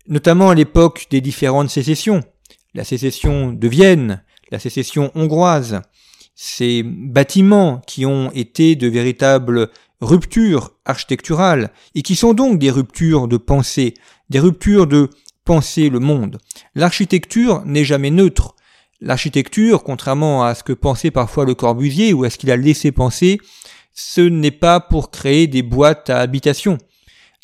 Notamment 0.07 0.51
à 0.51 0.55
l'époque 0.55 1.07
des 1.11 1.21
différentes 1.21 1.71
sécessions, 1.71 2.23
la 2.75 2.85
sécession 2.85 3.53
de 3.53 3.69
Vienne, 3.69 4.23
la 4.51 4.59
sécession 4.59 5.11
hongroise, 5.15 5.83
ces 6.37 6.83
bâtiments 6.85 7.81
qui 7.87 8.07
ont 8.07 8.31
été 8.33 8.77
de 8.77 8.87
véritables 8.87 9.71
ruptures 10.01 10.73
architecturales 10.85 11.73
et 11.95 12.03
qui 12.03 12.15
sont 12.15 12.35
donc 12.35 12.59
des 12.59 12.71
ruptures 12.71 13.27
de 13.27 13.39
pensée, 13.39 13.95
des 14.29 14.39
ruptures 14.39 14.87
de 14.87 15.11
penser 15.47 15.89
le 15.89 16.01
monde. 16.01 16.39
L'architecture 16.75 17.65
n'est 17.65 17.85
jamais 17.85 18.11
neutre. 18.11 18.55
L'architecture, 19.01 19.83
contrairement 19.85 20.45
à 20.45 20.55
ce 20.55 20.63
que 20.63 20.75
pensait 20.75 21.11
parfois 21.11 21.47
le 21.47 21.55
Corbusier 21.55 22.13
ou 22.13 22.25
à 22.25 22.31
ce 22.31 22.37
qu'il 22.37 22.51
a 22.51 22.57
laissé 22.57 22.93
penser, 22.93 23.39
ce 23.95 24.21
n'est 24.21 24.51
pas 24.51 24.81
pour 24.81 25.11
créer 25.11 25.47
des 25.47 25.63
boîtes 25.63 26.11
à 26.11 26.19
habitation. 26.19 26.77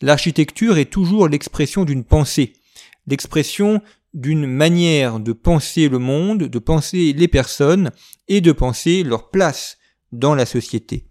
L'architecture 0.03 0.77
est 0.79 0.91
toujours 0.91 1.29
l'expression 1.29 1.85
d'une 1.85 2.05
pensée, 2.05 2.55
l'expression 3.07 3.81
d'une 4.13 4.47
manière 4.47 5.21
de 5.21 5.33
penser 5.33 5.89
le 5.89 5.99
monde, 5.99 6.43
de 6.43 6.59
penser 6.59 7.15
les 7.15 7.29
personnes 7.29 7.93
et 8.29 8.41
de 8.41 8.53
penser 8.53 9.05
leur 9.05 9.31
place 9.31 9.79
dans 10.11 10.35
la 10.35 10.45
société. 10.45 11.07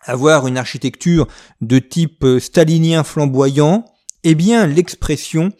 Avoir 0.00 0.46
une 0.46 0.58
architecture 0.58 1.28
de 1.60 1.78
type 1.78 2.26
stalinien 2.40 3.04
flamboyant 3.04 3.84
est 4.24 4.34
bien 4.34 4.66
l'expression 4.66 5.50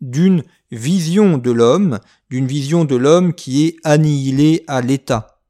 d'une 0.00 0.42
vision 0.70 1.38
de 1.38 1.50
l'homme, 1.50 2.00
d'une 2.30 2.46
vision 2.46 2.84
de 2.84 2.96
l'homme 2.96 3.34
qui 3.34 3.66
est 3.66 3.76
annihilée 3.84 4.64
à 4.66 4.80
l'état. 4.80 5.40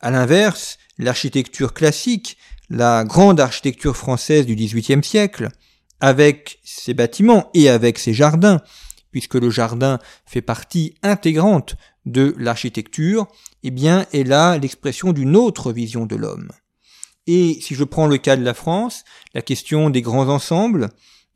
À 0.00 0.10
l'inverse, 0.10 0.78
l'architecture 0.98 1.72
classique, 1.74 2.36
la 2.68 3.04
grande 3.04 3.40
architecture 3.40 3.96
française 3.96 4.46
du 4.46 4.54
XVIIIe 4.54 5.04
siècle, 5.04 5.48
avec 6.00 6.60
ses 6.64 6.94
bâtiments 6.94 7.50
et 7.54 7.68
avec 7.68 7.98
ses 7.98 8.14
jardins, 8.14 8.60
puisque 9.10 9.34
le 9.34 9.50
jardin 9.50 9.98
fait 10.24 10.42
partie 10.42 10.94
intégrante 11.02 11.76
de 12.06 12.34
l'architecture, 12.38 13.26
eh 13.62 13.70
bien, 13.70 14.06
est 14.12 14.24
là 14.24 14.56
l'expression 14.56 15.12
d'une 15.12 15.36
autre 15.36 15.72
vision 15.72 16.06
de 16.06 16.16
l'homme. 16.16 16.50
Et 17.26 17.58
si 17.60 17.74
je 17.74 17.84
prends 17.84 18.06
le 18.06 18.18
cas 18.18 18.36
de 18.36 18.44
la 18.44 18.54
France, 18.54 19.04
la 19.34 19.42
question 19.42 19.90
des 19.90 20.00
grands 20.00 20.28
ensembles, 20.28 20.88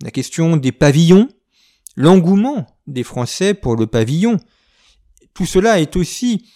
la 0.02 0.10
question 0.10 0.56
des 0.56 0.72
pavillons, 0.72 1.28
l'engouement 1.96 2.66
des 2.86 3.02
Français 3.02 3.54
pour 3.54 3.76
le 3.76 3.86
pavillon, 3.86 4.38
tout 5.32 5.46
cela 5.46 5.80
est 5.80 5.96
aussi 5.96 6.46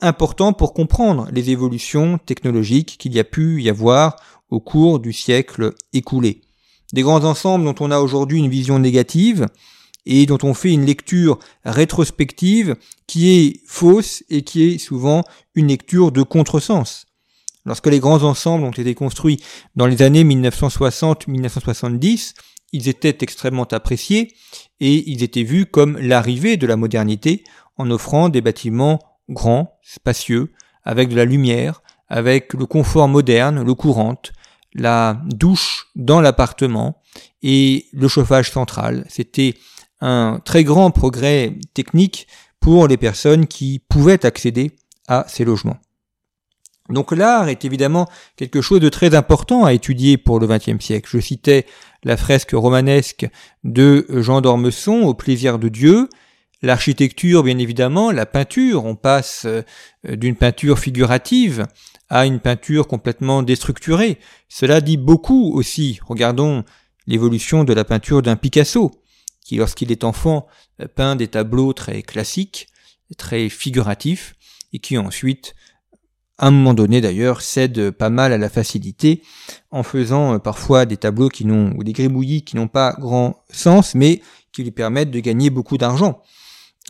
important 0.00 0.52
pour 0.52 0.74
comprendre 0.74 1.28
les 1.32 1.50
évolutions 1.50 2.18
technologiques 2.18 2.96
qu'il 2.98 3.14
y 3.14 3.18
a 3.18 3.24
pu 3.24 3.62
y 3.62 3.68
avoir 3.68 4.16
au 4.48 4.60
cours 4.60 4.98
du 4.98 5.12
siècle 5.12 5.74
écoulé. 5.92 6.40
Des 6.92 7.02
grands 7.02 7.24
ensembles 7.24 7.64
dont 7.64 7.74
on 7.80 7.90
a 7.90 8.00
aujourd'hui 8.00 8.38
une 8.38 8.48
vision 8.48 8.78
négative 8.78 9.46
et 10.06 10.24
dont 10.26 10.38
on 10.42 10.54
fait 10.54 10.72
une 10.72 10.86
lecture 10.86 11.38
rétrospective 11.64 12.76
qui 13.06 13.30
est 13.30 13.60
fausse 13.66 14.24
et 14.28 14.42
qui 14.42 14.64
est 14.64 14.78
souvent 14.78 15.22
une 15.54 15.68
lecture 15.68 16.10
de 16.10 16.22
contresens. 16.22 17.06
Lorsque 17.66 17.88
les 17.88 18.00
grands 18.00 18.22
ensembles 18.22 18.64
ont 18.64 18.70
été 18.70 18.94
construits 18.94 19.42
dans 19.76 19.86
les 19.86 20.00
années 20.02 20.24
1960-1970, 20.24 22.32
ils 22.72 22.88
étaient 22.88 23.18
extrêmement 23.20 23.64
appréciés 23.64 24.32
et 24.80 25.10
ils 25.10 25.22
étaient 25.22 25.42
vus 25.42 25.66
comme 25.66 25.98
l'arrivée 25.98 26.56
de 26.56 26.66
la 26.66 26.76
modernité 26.76 27.44
en 27.76 27.90
offrant 27.90 28.28
des 28.28 28.40
bâtiments 28.40 28.98
grands, 29.28 29.78
spacieux, 29.82 30.52
avec 30.84 31.08
de 31.08 31.16
la 31.16 31.24
lumière, 31.24 31.82
avec 32.08 32.54
le 32.54 32.66
confort 32.66 33.08
moderne, 33.08 33.62
l'eau 33.62 33.76
courante, 33.76 34.32
la 34.74 35.20
douche 35.26 35.88
dans 35.96 36.20
l'appartement 36.20 37.00
et 37.42 37.86
le 37.92 38.08
chauffage 38.08 38.50
central. 38.50 39.04
C'était 39.08 39.54
un 40.00 40.40
très 40.44 40.64
grand 40.64 40.90
progrès 40.90 41.58
technique 41.74 42.26
pour 42.60 42.88
les 42.88 42.96
personnes 42.96 43.46
qui 43.46 43.82
pouvaient 43.88 44.24
accéder 44.26 44.72
à 45.08 45.24
ces 45.28 45.44
logements. 45.44 45.78
Donc 46.88 47.12
l'art 47.12 47.48
est 47.48 47.64
évidemment 47.64 48.08
quelque 48.36 48.60
chose 48.60 48.80
de 48.80 48.88
très 48.88 49.14
important 49.14 49.64
à 49.64 49.72
étudier 49.72 50.18
pour 50.18 50.40
le 50.40 50.46
XXe 50.46 50.84
siècle. 50.84 51.08
Je 51.10 51.20
citais 51.20 51.66
la 52.04 52.16
fresque 52.16 52.52
romanesque 52.52 53.28
de 53.64 54.06
Jean 54.08 54.40
d'Ormesson 54.40 55.02
au 55.02 55.14
plaisir 55.14 55.58
de 55.58 55.68
Dieu, 55.68 56.08
l'architecture 56.62 57.42
bien 57.42 57.58
évidemment, 57.58 58.10
la 58.10 58.26
peinture, 58.26 58.84
on 58.84 58.96
passe 58.96 59.46
euh, 59.46 59.62
d'une 60.04 60.36
peinture 60.36 60.78
figurative 60.78 61.66
à 62.08 62.26
une 62.26 62.40
peinture 62.40 62.88
complètement 62.88 63.42
déstructurée. 63.42 64.18
Cela 64.48 64.80
dit 64.80 64.96
beaucoup 64.96 65.52
aussi. 65.54 66.00
Regardons 66.06 66.64
l'évolution 67.06 67.64
de 67.64 67.72
la 67.72 67.84
peinture 67.84 68.22
d'un 68.22 68.36
Picasso, 68.36 68.90
qui 69.44 69.56
lorsqu'il 69.56 69.92
est 69.92 70.04
enfant 70.04 70.46
peint 70.96 71.16
des 71.16 71.28
tableaux 71.28 71.72
très 71.72 72.02
classiques, 72.02 72.68
très 73.16 73.48
figuratifs, 73.48 74.34
et 74.72 74.78
qui 74.78 74.98
ensuite 74.98 75.54
à 76.40 76.46
un 76.46 76.50
moment 76.50 76.72
donné 76.72 77.02
d'ailleurs, 77.02 77.42
cède 77.42 77.90
pas 77.90 78.08
mal 78.08 78.32
à 78.32 78.38
la 78.38 78.48
facilité 78.48 79.22
en 79.70 79.82
faisant 79.82 80.34
euh, 80.34 80.38
parfois 80.38 80.86
des 80.86 80.96
tableaux 80.96 81.28
qui 81.28 81.44
n'ont 81.44 81.74
ou 81.76 81.84
des 81.84 81.92
gribouillis 81.92 82.42
qui 82.42 82.56
n'ont 82.56 82.66
pas 82.66 82.96
grand 82.98 83.44
sens, 83.50 83.94
mais 83.94 84.22
qui 84.50 84.64
lui 84.64 84.70
permettent 84.70 85.10
de 85.10 85.20
gagner 85.20 85.50
beaucoup 85.50 85.76
d'argent. 85.76 86.22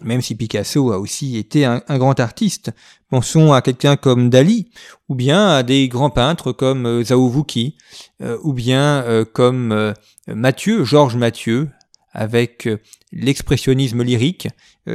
Même 0.05 0.23
si 0.23 0.37
Picasso 0.37 0.93
a 0.93 0.99
aussi 0.99 1.37
été 1.37 1.65
un, 1.65 1.83
grand 1.99 2.21
artiste. 2.21 2.71
Pensons 3.11 3.53
à 3.53 3.61
quelqu'un 3.61 3.97
comme 3.97 4.31
Dali, 4.31 4.71
ou 5.09 5.17
bien 5.17 5.49
à 5.49 5.63
des 5.65 5.89
grands 5.89 6.11
peintres 6.11 6.53
comme 6.53 6.87
euh, 6.87 7.03
Zhao 7.03 7.29
Wuki, 7.29 7.77
euh, 8.23 8.39
ou 8.45 8.53
bien 8.53 9.05
comme 9.33 9.95
Mathieu, 10.29 10.85
Georges 10.85 11.17
Mathieu, 11.17 11.69
avec 12.13 12.69
l'expressionnisme 13.13 14.03
lyrique. 14.03 14.49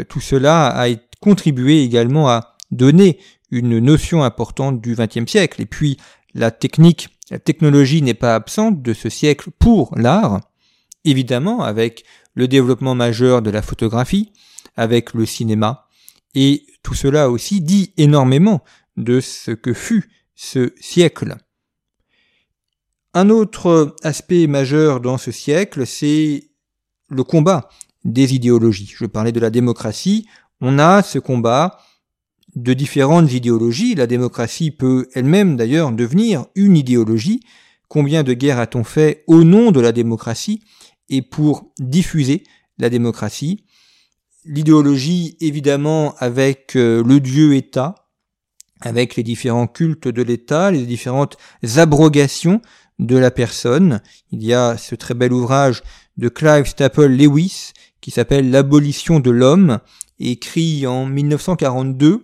tout 0.08 0.22
cela 0.22 0.68
a 0.68 0.88
contribué 1.20 1.84
également 1.84 2.30
à 2.30 2.56
donner 2.72 3.20
une 3.52 3.80
notion 3.80 4.24
importante 4.24 4.82
du 4.82 4.96
XXe 4.96 5.30
siècle. 5.30 5.62
Et 5.62 5.66
puis, 5.66 5.98
la 6.34 6.52
technique, 6.52 7.10
la 7.30 7.40
technologie 7.40 8.02
n'est 8.02 8.14
pas 8.14 8.36
absente 8.36 8.82
de 8.82 8.94
ce 8.94 9.10
siècle 9.10 9.50
pour 9.58 9.98
l'art, 9.98 10.42
évidemment, 11.04 11.64
avec 11.64 12.04
le 12.34 12.48
développement 12.48 12.96
majeur 12.96 13.42
de 13.42 13.50
la 13.50 13.62
photographie, 13.62 14.32
avec 14.76 15.14
le 15.14 15.26
cinéma, 15.26 15.88
et 16.36 16.66
tout 16.84 16.94
cela 16.94 17.30
aussi 17.30 17.62
dit 17.62 17.94
énormément 17.98 18.64
de 18.98 19.22
ce 19.22 19.52
que 19.52 19.74
fut 19.74 20.10
ce 20.36 20.74
siècle. 20.80 21.38
Un 23.14 23.30
autre 23.30 23.96
aspect 24.04 24.46
majeur 24.48 25.00
dans 25.00 25.18
ce 25.18 25.32
siècle, 25.32 25.88
c'est 25.88 26.50
le 27.10 27.24
combat 27.24 27.70
des 28.04 28.36
idéologies. 28.36 28.94
Je 28.94 29.06
parlais 29.06 29.32
de 29.32 29.40
la 29.40 29.50
démocratie. 29.50 30.28
On 30.60 30.80
a 30.80 31.02
ce 31.02 31.20
combat 31.20 31.80
de 32.56 32.74
différentes 32.74 33.32
idéologies. 33.32 33.96
La 33.96 34.08
démocratie 34.08 34.72
peut 34.72 35.08
elle-même 35.14 35.56
d'ailleurs 35.56 35.92
devenir 35.92 36.46
une 36.56 36.78
idéologie. 36.78 37.42
Combien 37.88 38.24
de 38.24 38.34
guerres 38.34 38.60
a-t-on 38.60 38.84
fait 38.84 39.24
au 39.28 39.44
nom 39.44 39.72
de 39.72 39.80
la 39.80 39.92
démocratie 39.92 40.64
et 41.10 41.22
pour 41.22 41.72
diffuser 41.80 42.44
la 42.78 42.90
démocratie? 42.90 43.66
L'idéologie 44.46 45.38
évidemment 45.42 46.16
avec 46.18 46.76
euh, 46.76 47.04
le 47.04 47.20
Dieu-État, 47.20 47.96
avec 48.82 49.16
les 49.16 49.24
différents 49.24 49.68
cultes 49.68 50.08
de 50.08 50.22
l'État, 50.22 50.72
les 50.72 50.86
différentes 50.86 51.38
abrogations 51.78 52.62
de 53.00 53.18
la 53.18 53.32
personne. 53.32 54.02
Il 54.32 54.44
y 54.44 54.54
a 54.54 54.78
ce 54.78 54.96
très 54.96 55.14
bel 55.14 55.34
ouvrage 55.34 55.82
de 56.18 56.30
Clive 56.30 56.66
Staple 56.66 57.08
Lewis 57.08 57.74
qui 58.02 58.12
s'appelle 58.12 58.52
L'abolition 58.52 59.20
de 59.20 59.32
l'homme, 59.32 59.80
écrit 60.20 60.86
en 60.86 61.08
1942 61.08 62.22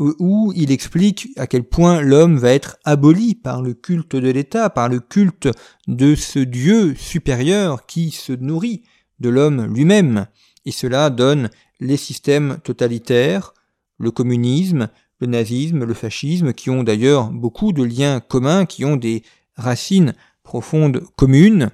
où 0.00 0.52
il 0.56 0.72
explique 0.72 1.28
à 1.36 1.46
quel 1.46 1.62
point 1.62 2.00
l'homme 2.00 2.38
va 2.38 2.52
être 2.52 2.78
aboli 2.84 3.34
par 3.34 3.60
le 3.60 3.74
culte 3.74 4.16
de 4.16 4.30
l'État, 4.30 4.70
par 4.70 4.88
le 4.88 4.98
culte 4.98 5.48
de 5.88 6.14
ce 6.14 6.38
Dieu 6.38 6.94
supérieur 6.94 7.84
qui 7.86 8.10
se 8.10 8.32
nourrit 8.32 8.82
de 9.20 9.28
l'homme 9.28 9.66
lui-même. 9.66 10.26
Et 10.64 10.72
cela 10.72 11.10
donne 11.10 11.50
les 11.80 11.98
systèmes 11.98 12.58
totalitaires, 12.64 13.52
le 13.98 14.10
communisme, 14.10 14.88
le 15.20 15.26
nazisme, 15.26 15.84
le 15.84 15.94
fascisme, 15.94 16.54
qui 16.54 16.70
ont 16.70 16.82
d'ailleurs 16.82 17.30
beaucoup 17.30 17.72
de 17.72 17.82
liens 17.82 18.20
communs, 18.20 18.64
qui 18.64 18.86
ont 18.86 18.96
des 18.96 19.22
racines 19.56 20.14
profondes 20.42 21.02
communes, 21.16 21.70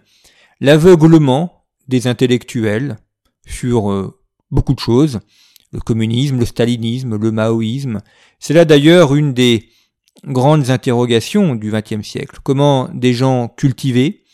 l'aveuglement 0.61 1.65
des 1.87 2.09
intellectuels 2.09 2.97
sur 3.47 3.93
euh, 3.93 4.19
beaucoup 4.51 4.75
de 4.75 4.81
choses, 4.81 5.21
le 5.73 5.81
communisme, 5.81 6.39
le 6.39 6.47
stalinisme, 6.47 7.17
le 7.17 7.31
maoïsme. 7.31 8.01
C'est 8.39 8.55
là 8.55 8.65
d'ailleurs 8.65 9.15
une 9.15 9.35
des 9.35 9.69
grandes 10.25 10.71
interrogations 10.71 11.55
du 11.55 11.71
XXe 11.71 12.07
siècle. 12.07 12.39
Comment 12.43 12.89
des 12.93 13.15
gens 13.15 13.49
cultivés, 13.49 14.25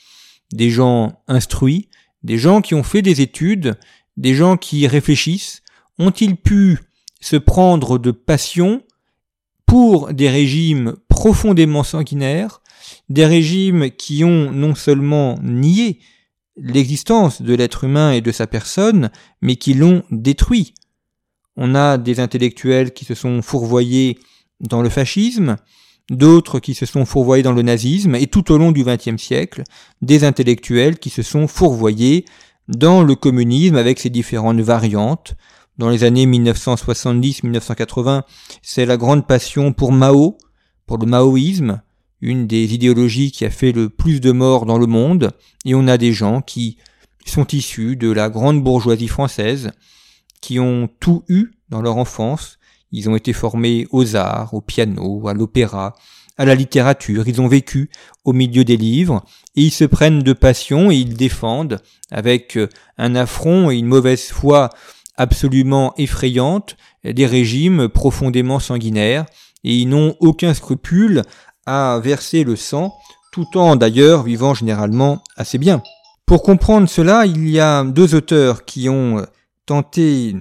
des 0.53 0.71
gens 0.71 1.23
instruits, 1.29 1.89
des 2.23 2.39
gens 2.39 2.61
qui 2.61 2.75
ont 2.75 2.83
fait 2.83 3.03
des 3.03 3.21
études, 3.21 3.79
des 4.17 4.35
gens 4.35 4.57
qui 4.57 4.87
réfléchissent, 4.87 5.63
ont-ils 5.99 6.37
pu 6.37 6.79
se 7.21 7.37
prendre 7.37 7.99
de 7.99 8.11
passion 8.11 8.83
pour 9.67 10.13
des 10.13 10.29
régimes 10.29 10.97
profondément 11.09 11.83
sanguinaires, 11.83 12.63
des 13.09 13.27
régimes 13.27 13.91
qui 13.91 14.25
ont 14.25 14.51
non 14.51 14.75
seulement 14.75 15.39
nié 15.43 16.01
l'existence 16.57 17.41
de 17.41 17.55
l'être 17.55 17.85
humain 17.85 18.13
et 18.13 18.21
de 18.21 18.33
sa 18.33 18.47
personne, 18.47 19.11
mais 19.41 19.57
qui 19.57 19.75
l'ont 19.75 20.03
détruit 20.11 20.75
on 21.57 21.75
a 21.75 21.99
des 21.99 22.21
intellectuels 22.21 22.93
qui 22.93 23.05
se 23.05 23.15
sont 23.15 23.43
fourvoyés 23.43 24.19
dans 24.61 24.83
le 24.83 24.89
fascisme, 24.89 25.57
d'autres 26.11 26.61
qui 26.61 26.75
se 26.75 26.87
sont 26.87 27.05
fourvoyés 27.05 27.43
dans 27.43 27.53
le 27.53 27.63
nazisme, 27.63 28.15
et 28.15 28.27
tout 28.27 28.53
au 28.53 28.59
long 28.59 28.73
du 28.73 28.85
XXe 28.85 29.23
siècle, 29.23 29.63
des 30.01 30.25
intellectuels 30.25 30.99
qui 30.99 31.11
se 31.11 31.23
sont 31.23 31.47
fourvoyés 31.47 32.25
dans 32.69 33.03
le 33.03 33.15
communisme 33.15 33.77
avec 33.77 33.99
ses 33.99 34.11
différentes 34.11 34.61
variantes. 34.61 35.35
Dans 35.79 35.89
les 35.89 36.05
années 36.05 36.27
1970-1980, 36.27 38.23
c'est 38.63 38.87
la 38.87 38.97
grande 38.97 39.27
passion 39.27 39.73
pour 39.73 39.91
Mao, 39.93 40.39
pour 40.87 40.99
le 40.99 41.07
maoïsme, 41.07 41.81
une 42.21 42.47
des 42.47 42.75
idéologies 42.75 43.33
qui 43.33 43.45
a 43.45 43.51
fait 43.51 43.73
le 43.73 43.89
plus 43.89 44.21
de 44.21 44.31
morts 44.33 44.67
dans 44.67 44.79
le 44.79 44.87
monde, 44.87 45.33
et 45.65 45.75
on 45.75 45.89
a 45.89 45.99
des 45.99 46.13
gens 46.13 46.41
qui 46.41 46.77
sont 47.27 47.47
issus 47.49 47.97
de 47.97 48.11
la 48.11 48.29
grande 48.29 48.63
bourgeoisie 48.63 49.09
française, 49.09 49.73
qui 50.43 50.61
ont 50.61 50.91
tout 51.01 51.25
eu 51.29 51.53
dans 51.71 51.81
leur 51.81 51.97
enfance. 51.97 52.59
Ils 52.91 53.09
ont 53.09 53.17
été 53.17 53.33
formés 53.33 53.87
aux 53.91 54.17
arts, 54.17 54.53
au 54.53 54.61
piano, 54.61 55.27
à 55.27 55.33
l'opéra, 55.33 55.95
à 56.37 56.45
la 56.45 56.55
littérature. 56.55 57.27
Ils 57.27 57.41
ont 57.41 57.49
vécu 57.49 57.89
au 58.27 58.35
milieu 58.35 58.65
des 58.65 58.77
livres 58.77 59.25
et 59.57 59.63
ils 59.63 59.71
se 59.71 59.85
prennent 59.85 60.23
de 60.23 60.35
passion 60.35 60.91
et 60.91 60.97
ils 60.97 61.17
défendent 61.17 61.81
avec 62.11 62.59
euh, 62.59 62.69
un 62.99 63.15
affront 63.15 63.71
et 63.71 63.77
une 63.77 63.87
mauvaise 63.87 64.29
foi 64.29 64.69
absolument 65.17 65.95
effrayante 65.97 66.77
des 67.05 67.27
régimes 67.27 67.89
profondément 67.89 68.61
sanguinaires 68.61 69.27
et 69.65 69.77
ils 69.77 69.89
n'ont 69.89 70.17
aucun 70.21 70.55
scrupule 70.55 71.23
à 71.67 72.01
verser 72.03 72.45
le 72.45 72.57
sang, 72.57 72.95
tout 73.33 73.47
en 73.57 73.77
d'ailleurs 73.77 74.25
vivant 74.25 74.55
généralement 74.55 75.23
assez 75.37 75.59
bien. 75.59 75.83
Pour 76.27 76.43
comprendre 76.43 76.89
cela, 76.89 77.27
il 77.27 77.49
y 77.49 77.61
a 77.61 77.85
deux 77.85 78.15
auteurs 78.15 78.65
qui 78.65 78.89
ont 78.89 79.25
tenté 79.67 80.35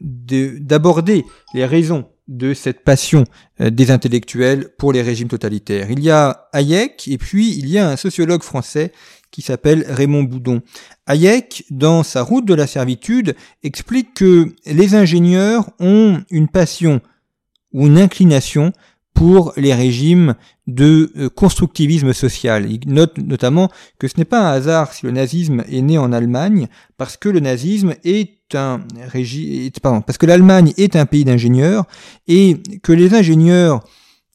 d'aborder 0.00 1.24
les 1.54 1.64
raisons 1.64 2.06
de 2.28 2.52
cette 2.52 2.84
passion 2.84 3.24
euh, 3.60 3.70
des 3.70 3.90
intellectuels 3.90 4.68
pour 4.76 4.92
les 4.92 5.02
régimes 5.02 5.28
totalitaires. 5.28 5.90
Il 5.90 6.00
y 6.00 6.10
a 6.10 6.48
Hayek 6.52 7.08
et 7.08 7.18
puis 7.18 7.56
il 7.56 7.68
y 7.68 7.78
a 7.78 7.88
un 7.88 7.96
sociologue 7.96 8.42
français 8.42 8.92
qui 9.30 9.42
s'appelle 9.42 9.84
Raymond 9.88 10.24
Boudon. 10.24 10.62
Hayek, 11.06 11.64
dans 11.70 12.02
sa 12.02 12.22
route 12.22 12.44
de 12.44 12.54
la 12.54 12.66
servitude, 12.66 13.34
explique 13.62 14.14
que 14.14 14.54
les 14.66 14.94
ingénieurs 14.94 15.70
ont 15.80 16.22
une 16.30 16.48
passion 16.48 17.00
ou 17.72 17.86
une 17.86 17.98
inclination 17.98 18.72
pour 19.18 19.52
les 19.56 19.74
régimes 19.74 20.36
de 20.68 21.10
euh, 21.16 21.28
constructivisme 21.28 22.12
social. 22.12 22.70
Il 22.70 22.92
note 22.92 23.18
notamment 23.18 23.68
que 23.98 24.06
ce 24.06 24.16
n'est 24.16 24.24
pas 24.24 24.48
un 24.48 24.52
hasard 24.52 24.92
si 24.92 25.06
le 25.06 25.10
nazisme 25.10 25.64
est 25.68 25.82
né 25.82 25.98
en 25.98 26.12
Allemagne, 26.12 26.68
parce 26.98 27.16
que 27.16 27.28
le 27.28 27.40
nazisme 27.40 27.96
est 28.04 28.54
un 28.54 28.80
régime, 29.08 29.70
pardon, 29.82 30.02
parce 30.02 30.18
que 30.18 30.26
l'Allemagne 30.26 30.72
est 30.76 30.94
un 30.94 31.04
pays 31.04 31.24
d'ingénieurs 31.24 31.84
et 32.28 32.58
que 32.84 32.92
les 32.92 33.12
ingénieurs, 33.12 33.80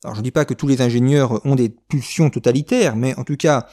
alors 0.03 0.15
je 0.15 0.19
ne 0.19 0.25
dis 0.25 0.31
pas 0.31 0.43
que 0.43 0.53
tous 0.53 0.67
les 0.67 0.81
ingénieurs 0.81 1.39
ont 1.45 1.55
des 1.55 1.69
pulsions 1.69 2.29
totalitaires, 2.29 2.97
mais 2.97 3.17
en 3.17 3.23
tout 3.23 3.37
cas, 3.37 3.67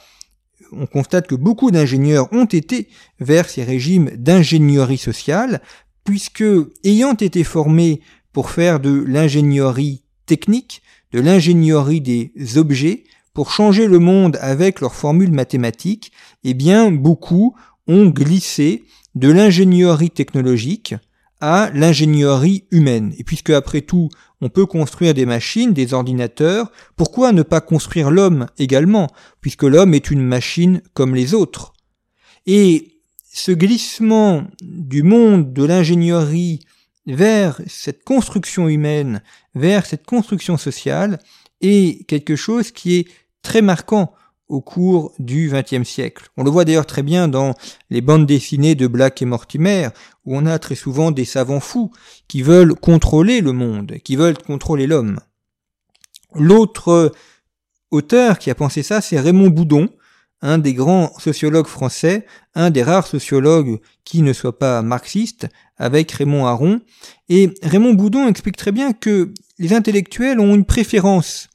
on 0.71 0.85
constate 0.85 1.27
que 1.27 1.35
beaucoup 1.35 1.71
d'ingénieurs 1.71 2.31
ont 2.31 2.45
été 2.45 2.87
vers 3.19 3.49
ces 3.49 3.65
régimes 3.65 4.11
d'ingénierie 4.15 4.97
sociale, 4.97 5.61
puisque 6.05 6.45
ayant 6.85 7.15
été 7.15 7.43
formés 7.43 7.99
pour 8.31 8.49
faire 8.49 8.79
de 8.79 9.03
l'ingénierie 9.05 10.05
technique, 10.25 10.81
de 11.11 11.19
l'ingénierie 11.19 12.01
des 12.01 12.57
objets 12.57 13.03
pour 13.33 13.51
changer 13.51 13.87
le 13.87 13.99
monde 13.99 14.37
avec 14.41 14.81
leurs 14.81 14.95
formules 14.95 15.31
mathématiques, 15.31 16.11
eh 16.43 16.53
bien, 16.53 16.91
beaucoup 16.91 17.55
ont 17.87 18.07
glissé 18.07 18.83
de 19.15 19.31
l'ingénierie 19.31 20.09
technologique 20.09 20.95
à 21.39 21.71
l'ingénierie 21.73 22.65
humaine. 22.71 23.13
Et 23.17 23.23
puisque 23.23 23.49
après 23.49 23.81
tout, 23.81 24.09
on 24.41 24.49
peut 24.49 24.65
construire 24.65 25.13
des 25.13 25.25
machines, 25.25 25.73
des 25.73 25.93
ordinateurs, 25.93 26.71
pourquoi 26.95 27.31
ne 27.31 27.41
pas 27.41 27.61
construire 27.61 28.11
l'homme 28.11 28.47
également, 28.57 29.07
puisque 29.41 29.63
l'homme 29.63 29.93
est 29.93 30.11
une 30.11 30.23
machine 30.23 30.81
comme 30.93 31.15
les 31.15 31.33
autres? 31.33 31.73
Et 32.45 33.01
ce 33.33 33.51
glissement 33.51 34.43
du 34.61 35.03
monde 35.03 35.53
de 35.53 35.63
l'ingénierie 35.63 36.59
vers 37.05 37.61
cette 37.67 38.03
construction 38.03 38.67
humaine, 38.67 39.21
vers 39.55 39.85
cette 39.85 40.05
construction 40.05 40.57
sociale, 40.57 41.19
est 41.61 42.05
quelque 42.07 42.35
chose 42.35 42.71
qui 42.71 42.97
est 42.97 43.07
très 43.41 43.61
marquant 43.61 44.13
au 44.47 44.61
cours 44.61 45.13
du 45.17 45.49
XXe 45.49 45.87
siècle. 45.87 46.27
On 46.35 46.43
le 46.43 46.51
voit 46.51 46.65
d'ailleurs 46.65 46.85
très 46.85 47.03
bien 47.03 47.29
dans 47.29 47.55
les 47.89 48.01
bandes 48.01 48.25
dessinées 48.25 48.75
de 48.75 48.85
Black 48.85 49.21
et 49.21 49.25
Mortimer, 49.25 49.89
où 50.25 50.35
on 50.35 50.45
a 50.45 50.59
très 50.59 50.75
souvent 50.75 51.11
des 51.11 51.25
savants 51.25 51.61
fous 51.61 51.91
qui 52.27 52.41
veulent 52.41 52.75
contrôler 52.75 53.39
le 53.39 53.53
monde, 53.53 53.95
qui 54.03 54.17
veulent 54.17 54.37
contrôler 54.37 54.87
l'homme. 54.87 55.19
L'autre 56.35 57.13
auteur 57.91 58.39
qui 58.39 58.49
a 58.49 58.55
pensé 58.55 58.83
ça, 58.83 58.99
c'est 58.99 59.19
Raymond 59.19 59.49
Boudon, 59.49 59.89
un 60.41 60.57
des 60.57 60.73
grands 60.73 61.11
sociologues 61.19 61.67
français, 61.67 62.25
un 62.55 62.69
des 62.69 62.83
rares 62.83 63.07
sociologues 63.07 63.79
qui 64.05 64.21
ne 64.21 64.33
soit 64.33 64.57
pas 64.57 64.81
marxiste, 64.81 65.47
avec 65.77 66.11
Raymond 66.11 66.45
Aron. 66.45 66.81
Et 67.29 67.53
Raymond 67.63 67.93
Boudon 67.93 68.27
explique 68.27 68.57
très 68.57 68.71
bien 68.71 68.93
que 68.93 69.33
les 69.59 69.73
intellectuels 69.73 70.39
ont 70.39 70.55
une 70.55 70.65
préférence 70.65 71.49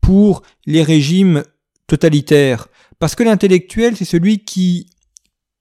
pour 0.00 0.42
les 0.66 0.82
régimes 0.82 1.42
totalitaires, 1.86 2.68
parce 2.98 3.14
que 3.14 3.22
l'intellectuel, 3.22 3.96
c'est 3.96 4.04
celui 4.04 4.44
qui 4.44 4.88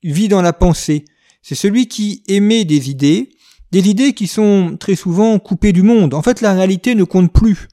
vit 0.03 0.27
dans 0.27 0.41
la 0.41 0.53
pensée, 0.53 1.05
c'est 1.41 1.55
celui 1.55 1.87
qui 1.87 2.23
émet 2.27 2.65
des 2.65 2.89
idées, 2.89 3.29
des 3.71 3.89
idées 3.89 4.13
qui 4.13 4.27
sont 4.27 4.77
très 4.79 4.95
souvent 4.95 5.37
coupées 5.37 5.73
du 5.73 5.81
monde. 5.81 6.13
En 6.13 6.21
fait, 6.21 6.41
la 6.41 6.53
réalité 6.53 6.95
ne 6.95 7.03
compte 7.03 7.31
plus. 7.31 7.67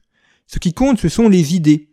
Ce 0.47 0.59
qui 0.59 0.73
compte, 0.73 0.99
ce 0.99 1.09
sont 1.09 1.29
les 1.29 1.55
idées. 1.55 1.89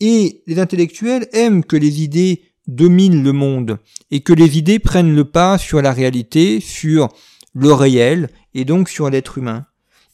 Et 0.00 0.42
les 0.46 0.58
intellectuels 0.58 1.26
aiment 1.32 1.64
que 1.64 1.76
les 1.76 2.02
idées 2.02 2.42
dominent 2.66 3.22
le 3.22 3.32
monde 3.32 3.78
et 4.10 4.20
que 4.20 4.32
les 4.32 4.58
idées 4.58 4.78
prennent 4.78 5.14
le 5.14 5.24
pas 5.24 5.58
sur 5.58 5.80
la 5.80 5.92
réalité, 5.92 6.60
sur 6.60 7.08
le 7.54 7.72
réel 7.72 8.28
et 8.54 8.64
donc 8.64 8.88
sur 8.88 9.08
l'être 9.08 9.38
humain. 9.38 9.66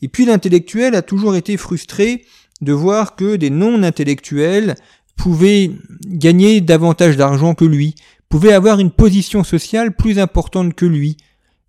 Et 0.03 0.09
puis 0.09 0.25
l'intellectuel 0.25 0.95
a 0.95 1.03
toujours 1.03 1.37
été 1.37 1.57
frustré 1.57 2.25
de 2.61 2.73
voir 2.73 3.16
que 3.16 3.37
des 3.37 3.51
non-intellectuels 3.51 4.77
pouvaient 5.16 5.71
gagner 6.07 6.61
davantage 6.61 7.16
d'argent 7.16 7.55
que 7.55 7.64
lui, 7.64 7.95
pouvaient 8.29 8.53
avoir 8.53 8.79
une 8.79 8.90
position 8.90 9.45
sociale 9.45 9.95
plus 9.95 10.18
importante 10.18 10.75
que 10.75 10.87
lui. 10.87 11.16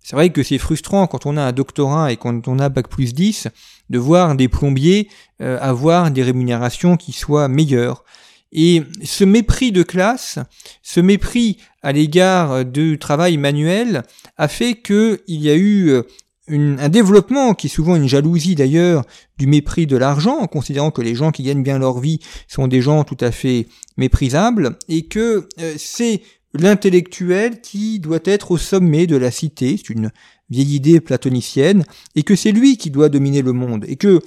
C'est 0.00 0.16
vrai 0.16 0.30
que 0.30 0.42
c'est 0.42 0.58
frustrant 0.58 1.06
quand 1.06 1.26
on 1.26 1.36
a 1.36 1.42
un 1.42 1.52
doctorat 1.52 2.12
et 2.12 2.16
quand 2.16 2.46
on 2.48 2.58
a 2.58 2.68
bac 2.68 2.88
plus 2.88 3.14
10 3.14 3.48
de 3.90 3.98
voir 3.98 4.34
des 4.34 4.48
plombiers 4.48 5.08
euh, 5.42 5.58
avoir 5.60 6.10
des 6.10 6.22
rémunérations 6.22 6.96
qui 6.96 7.12
soient 7.12 7.48
meilleures. 7.48 8.04
Et 8.52 8.84
ce 9.02 9.24
mépris 9.24 9.72
de 9.72 9.82
classe, 9.82 10.38
ce 10.82 11.00
mépris 11.00 11.58
à 11.82 11.90
l'égard 11.90 12.64
du 12.64 12.98
travail 13.00 13.36
manuel 13.36 14.04
a 14.36 14.46
fait 14.46 14.74
qu'il 14.80 15.18
y 15.26 15.50
a 15.50 15.56
eu 15.56 15.88
euh, 15.88 16.02
un 16.48 16.88
développement 16.88 17.54
qui 17.54 17.66
est 17.66 17.70
souvent 17.70 17.96
une 17.96 18.06
jalousie 18.06 18.54
d'ailleurs 18.54 19.04
du 19.38 19.46
mépris 19.46 19.86
de 19.86 19.96
l'argent, 19.96 20.38
en 20.38 20.46
considérant 20.46 20.90
que 20.90 21.02
les 21.02 21.14
gens 21.14 21.32
qui 21.32 21.42
gagnent 21.42 21.62
bien 21.62 21.78
leur 21.78 21.98
vie 21.98 22.20
sont 22.46 22.68
des 22.68 22.80
gens 22.80 23.02
tout 23.04 23.16
à 23.20 23.30
fait 23.30 23.66
méprisables, 23.96 24.78
et 24.88 25.06
que 25.06 25.48
euh, 25.60 25.74
c'est 25.78 26.22
l'intellectuel 26.54 27.60
qui 27.60 27.98
doit 27.98 28.20
être 28.24 28.52
au 28.52 28.58
sommet 28.58 29.06
de 29.06 29.16
la 29.16 29.30
cité, 29.30 29.76
c'est 29.76 29.90
une 29.90 30.10
vieille 30.48 30.76
idée 30.76 31.00
platonicienne, 31.00 31.84
et 32.14 32.22
que 32.22 32.36
c'est 32.36 32.52
lui 32.52 32.76
qui 32.76 32.90
doit 32.90 33.08
dominer 33.08 33.42
le 33.42 33.52
monde, 33.52 33.84
et 33.88 33.96
que 33.96 34.20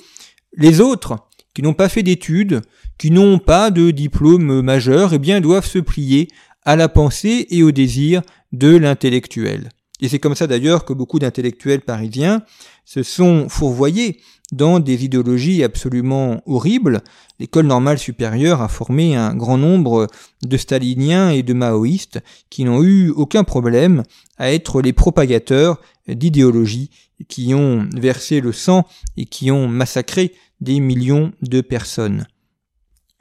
les 0.55 0.81
autres, 0.81 1.27
qui 1.53 1.61
n'ont 1.61 1.73
pas 1.73 1.89
fait 1.89 2.03
d'études, 2.03 2.61
qui 2.97 3.11
n'ont 3.11 3.39
pas 3.39 3.71
de 3.71 3.91
diplôme 3.91 4.61
majeur, 4.61 5.13
eh 5.13 5.19
bien 5.19 5.41
doivent 5.41 5.65
se 5.65 5.79
plier 5.79 6.27
à 6.63 6.75
la 6.75 6.89
pensée 6.89 7.47
et 7.49 7.63
au 7.63 7.71
désir 7.71 8.21
de 8.51 8.75
l'intellectuel. 8.75 9.69
Et 10.01 10.09
c'est 10.09 10.19
comme 10.19 10.35
ça 10.35 10.47
d'ailleurs 10.47 10.85
que 10.85 10.93
beaucoup 10.93 11.19
d'intellectuels 11.19 11.81
parisiens 11.81 12.43
se 12.87 13.03
sont 13.03 13.49
fourvoyés 13.49 14.21
dans 14.53 14.79
des 14.79 15.03
idéologies 15.03 15.61
absolument 15.61 16.41
horribles. 16.45 17.01
L'école 17.37 17.67
normale 17.67 17.99
supérieure 17.99 18.61
a 18.61 18.69
formé 18.69 19.13
un 19.13 19.35
grand 19.35 19.57
nombre 19.57 20.07
de 20.41 20.55
staliniens 20.55 21.29
et 21.29 21.43
de 21.43 21.51
maoïstes 21.51 22.19
qui 22.49 22.63
n'ont 22.63 22.81
eu 22.81 23.09
aucun 23.09 23.43
problème 23.43 24.03
à 24.37 24.53
être 24.53 24.81
les 24.81 24.93
propagateurs 24.93 25.81
d'idéologies 26.07 26.89
qui 27.27 27.53
ont 27.53 27.89
versé 27.93 28.39
le 28.39 28.53
sang 28.53 28.87
et 29.17 29.25
qui 29.25 29.51
ont 29.51 29.67
massacré 29.67 30.33
des 30.61 30.79
millions 30.79 31.33
de 31.41 31.59
personnes. 31.59 32.25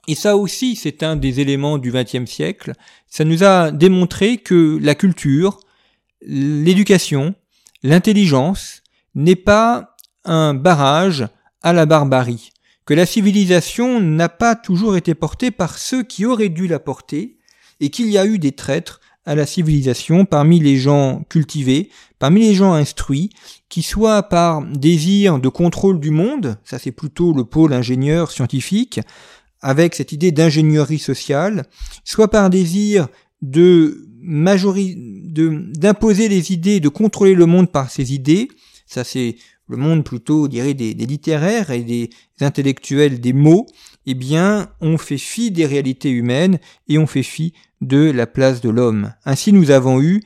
Et 0.06 0.14
ça 0.14 0.36
aussi, 0.36 0.76
c'est 0.76 1.02
un 1.02 1.16
des 1.16 1.40
éléments 1.40 1.78
du 1.78 1.90
XXe 1.90 2.30
siècle. 2.30 2.72
Ça 3.08 3.24
nous 3.24 3.42
a 3.42 3.72
démontré 3.72 4.36
que 4.36 4.78
la 4.80 4.94
culture, 4.94 5.58
l'éducation, 6.22 7.34
l'intelligence 7.82 8.84
n'est 9.16 9.34
pas 9.34 9.96
un 10.24 10.54
barrage 10.54 11.26
à 11.62 11.72
la 11.72 11.86
barbarie, 11.86 12.52
que 12.84 12.94
la 12.94 13.06
civilisation 13.06 14.00
n'a 14.00 14.28
pas 14.28 14.54
toujours 14.54 14.96
été 14.96 15.14
portée 15.14 15.50
par 15.50 15.78
ceux 15.78 16.04
qui 16.04 16.24
auraient 16.24 16.50
dû 16.50 16.68
la 16.68 16.78
porter, 16.78 17.38
et 17.80 17.90
qu'il 17.90 18.08
y 18.08 18.18
a 18.18 18.26
eu 18.26 18.38
des 18.38 18.52
traîtres 18.52 19.00
à 19.24 19.34
la 19.34 19.44
civilisation 19.44 20.24
parmi 20.24 20.60
les 20.60 20.76
gens 20.76 21.24
cultivés, 21.28 21.90
parmi 22.18 22.40
les 22.42 22.54
gens 22.54 22.74
instruits, 22.74 23.30
qui 23.68 23.82
soit 23.82 24.22
par 24.22 24.62
désir 24.64 25.40
de 25.40 25.48
contrôle 25.48 25.98
du 25.98 26.10
monde, 26.10 26.58
ça 26.64 26.78
c'est 26.78 26.92
plutôt 26.92 27.32
le 27.32 27.44
pôle 27.44 27.72
ingénieur 27.72 28.30
scientifique, 28.30 29.00
avec 29.60 29.94
cette 29.94 30.12
idée 30.12 30.30
d'ingénierie 30.30 31.00
sociale, 31.00 31.64
soit 32.04 32.30
par 32.30 32.50
désir 32.50 33.08
de 33.42 34.02
d'imposer 35.78 36.28
les 36.28 36.52
idées, 36.52 36.80
de 36.80 36.88
contrôler 36.88 37.34
le 37.34 37.46
monde 37.46 37.70
par 37.70 37.90
ses 37.90 38.12
idées, 38.12 38.48
ça 38.86 39.04
c'est 39.04 39.36
le 39.68 39.76
monde 39.76 40.04
plutôt, 40.04 40.48
dirait, 40.48 40.74
des, 40.74 40.94
des, 40.94 41.06
littéraires 41.06 41.70
et 41.70 41.82
des 41.82 42.10
intellectuels 42.40 43.20
des 43.20 43.32
mots, 43.32 43.66
eh 44.06 44.14
bien, 44.14 44.68
on 44.80 44.96
fait 44.96 45.18
fi 45.18 45.50
des 45.50 45.66
réalités 45.66 46.10
humaines 46.10 46.58
et 46.88 46.98
on 46.98 47.06
fait 47.06 47.24
fi 47.24 47.52
de 47.80 48.10
la 48.10 48.26
place 48.26 48.60
de 48.60 48.70
l'homme. 48.70 49.12
Ainsi, 49.24 49.52
nous 49.52 49.70
avons 49.70 50.00
eu 50.00 50.22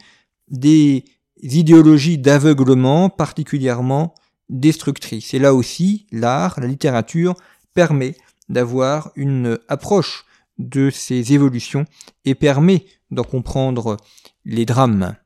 des 0.48 1.04
idéologies 1.42 2.18
d'aveuglement 2.18 3.08
particulièrement 3.08 4.14
destructrices. 4.50 5.32
Et 5.32 5.38
là 5.38 5.54
aussi, 5.54 6.06
l'art, 6.12 6.60
la 6.60 6.66
littérature 6.66 7.34
permet 7.72 8.16
d'avoir 8.48 9.12
une 9.16 9.58
approche 9.68 10.24
de 10.58 10.90
ces 10.90 11.32
évolutions 11.32 11.86
et 12.24 12.34
permet 12.34 12.84
d'en 13.10 13.24
comprendre 13.24 13.96
les 14.44 14.66
drames. 14.66 15.16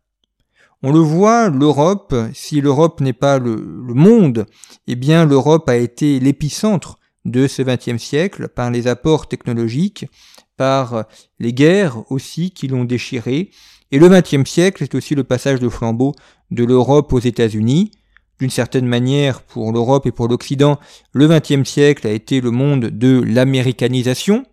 On 0.83 0.93
le 0.93 0.99
voit, 0.99 1.49
l'Europe, 1.49 2.15
si 2.35 2.61
l'Europe 2.61 3.01
n'est 3.01 3.15
pas 3.15 3.39
le, 3.39 3.57
monde, 3.57 4.47
eh 4.87 4.97
bien 4.97 5.25
l'Europe 5.25 5.69
a 5.69 5.77
été 5.77 6.21
l'épicentre 6.21 6.99
de 7.25 7.47
ce 7.47 7.63
XXe 7.63 8.03
siècle 8.03 8.49
par 8.49 8.71
les 8.71 8.87
apports 8.87 9.27
technologiques, 9.27 10.07
par 10.57 11.05
les 11.39 11.55
guerres 11.55 12.11
aussi 12.11 12.51
qui 12.51 12.69
l'ont 12.69 12.85
déchiré. 12.85 13.51
Et 13.91 13.99
le 13.99 14.09
XXe 14.09 14.49
siècle, 14.49 14.83
c'est 14.83 14.95
aussi 14.95 15.15
le 15.15 15.25
passage 15.25 15.61
de 15.61 15.69
flambeau 15.69 16.15
de 16.51 16.65
l'Europe 16.65 17.13
aux 17.13 17.21
États-Unis. 17.21 17.91
D'une 18.41 18.51
certaine 18.51 18.87
manière, 18.87 19.43
pour 19.43 19.73
l'Europe 19.73 20.07
et 20.07 20.13
pour 20.13 20.29
l'Occident, 20.29 20.79
le 21.13 21.29
XXe 21.29 21.69
siècle 21.69 22.07
a 22.07 22.11
été 22.11 22.41
le 22.41 22.51
monde 22.51 22.87
de 22.87 23.23
l'américanisation, 23.25 24.45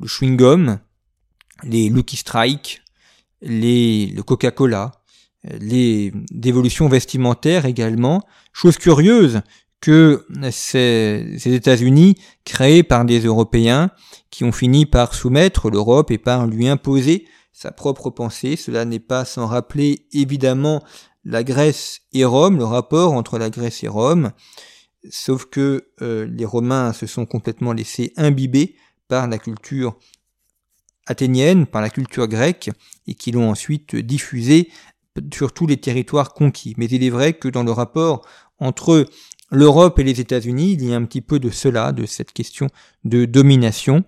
le 0.00 0.06
chewing-gum, 0.06 0.78
les 1.64 1.88
Lucky 1.88 2.16
Strike, 2.16 2.82
les, 3.42 4.06
le 4.06 4.22
Coca-Cola, 4.22 4.92
les 5.60 6.12
dévolutions 6.30 6.88
vestimentaires 6.88 7.66
également. 7.66 8.22
Chose 8.52 8.76
curieuse 8.78 9.42
que 9.80 10.26
ces, 10.50 11.36
ces 11.38 11.52
États-Unis, 11.52 12.16
créés 12.44 12.82
par 12.82 13.04
des 13.04 13.20
Européens, 13.20 13.90
qui 14.30 14.44
ont 14.44 14.52
fini 14.52 14.86
par 14.86 15.14
soumettre 15.14 15.70
l'Europe 15.70 16.10
et 16.10 16.18
par 16.18 16.46
lui 16.46 16.68
imposer 16.68 17.26
sa 17.52 17.70
propre 17.70 18.10
pensée. 18.10 18.56
Cela 18.56 18.84
n'est 18.84 18.98
pas 18.98 19.24
sans 19.24 19.46
rappeler 19.46 20.06
évidemment 20.12 20.82
la 21.24 21.44
Grèce 21.44 22.00
et 22.12 22.24
Rome, 22.24 22.58
le 22.58 22.64
rapport 22.64 23.12
entre 23.12 23.38
la 23.38 23.50
Grèce 23.50 23.82
et 23.84 23.88
Rome, 23.88 24.32
sauf 25.10 25.46
que 25.46 25.88
euh, 26.02 26.26
les 26.26 26.44
Romains 26.44 26.92
se 26.92 27.06
sont 27.06 27.26
complètement 27.26 27.72
laissés 27.72 28.12
imbiber 28.16 28.76
par 29.08 29.28
la 29.28 29.38
culture 29.38 29.96
athénienne, 31.06 31.66
par 31.66 31.82
la 31.82 31.90
culture 31.90 32.28
grecque, 32.28 32.70
et 33.06 33.14
qui 33.14 33.30
l'ont 33.32 33.50
ensuite 33.50 33.96
diffusée 33.96 34.70
sur 35.32 35.52
tous 35.52 35.66
les 35.66 35.76
territoires 35.76 36.34
conquis. 36.34 36.74
Mais 36.76 36.86
il 36.86 37.04
est 37.04 37.10
vrai 37.10 37.34
que 37.34 37.48
dans 37.48 37.62
le 37.62 37.72
rapport 37.72 38.26
entre 38.58 39.06
l'Europe 39.50 39.98
et 39.98 40.04
les 40.04 40.20
États-Unis, 40.20 40.72
il 40.72 40.88
y 40.88 40.92
a 40.92 40.96
un 40.96 41.04
petit 41.04 41.20
peu 41.20 41.38
de 41.38 41.50
cela, 41.50 41.92
de 41.92 42.06
cette 42.06 42.32
question 42.32 42.68
de 43.04 43.24
domination, 43.24 44.04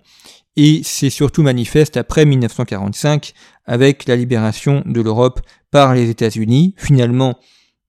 et 0.55 0.81
c'est 0.83 1.11
surtout 1.11 1.43
manifeste 1.43 1.97
après 1.97 2.25
1945 2.25 3.33
avec 3.65 4.07
la 4.07 4.15
libération 4.15 4.83
de 4.85 5.01
l'Europe 5.01 5.39
par 5.69 5.93
les 5.93 6.09
États-Unis. 6.09 6.73
Finalement, 6.77 7.37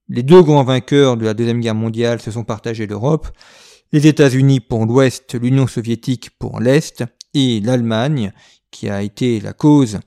les 0.09 0.23
deux 0.23 0.43
grands 0.43 0.65
vainqueurs 0.65 1.17
de 1.17 1.25
la 1.25 1.35
Deuxième 1.35 1.61
Guerre 1.61 1.75
mondiale 1.75 2.21
se 2.21 2.31
sont 2.31 2.45
partagés 2.45 2.87
l'Europe, 2.87 3.29
les 3.93 4.07
États-Unis 4.07 4.61
pour 4.61 4.85
l'Ouest, 4.85 5.35
l'Union 5.35 5.67
soviétique 5.67 6.31
pour 6.39 6.61
l'Est, 6.61 7.05
et 7.35 7.61
l'Allemagne, 7.61 8.33
qui 8.71 8.89
a 8.89 9.03
été 9.03 9.41
la 9.41 9.53
cause 9.53 9.99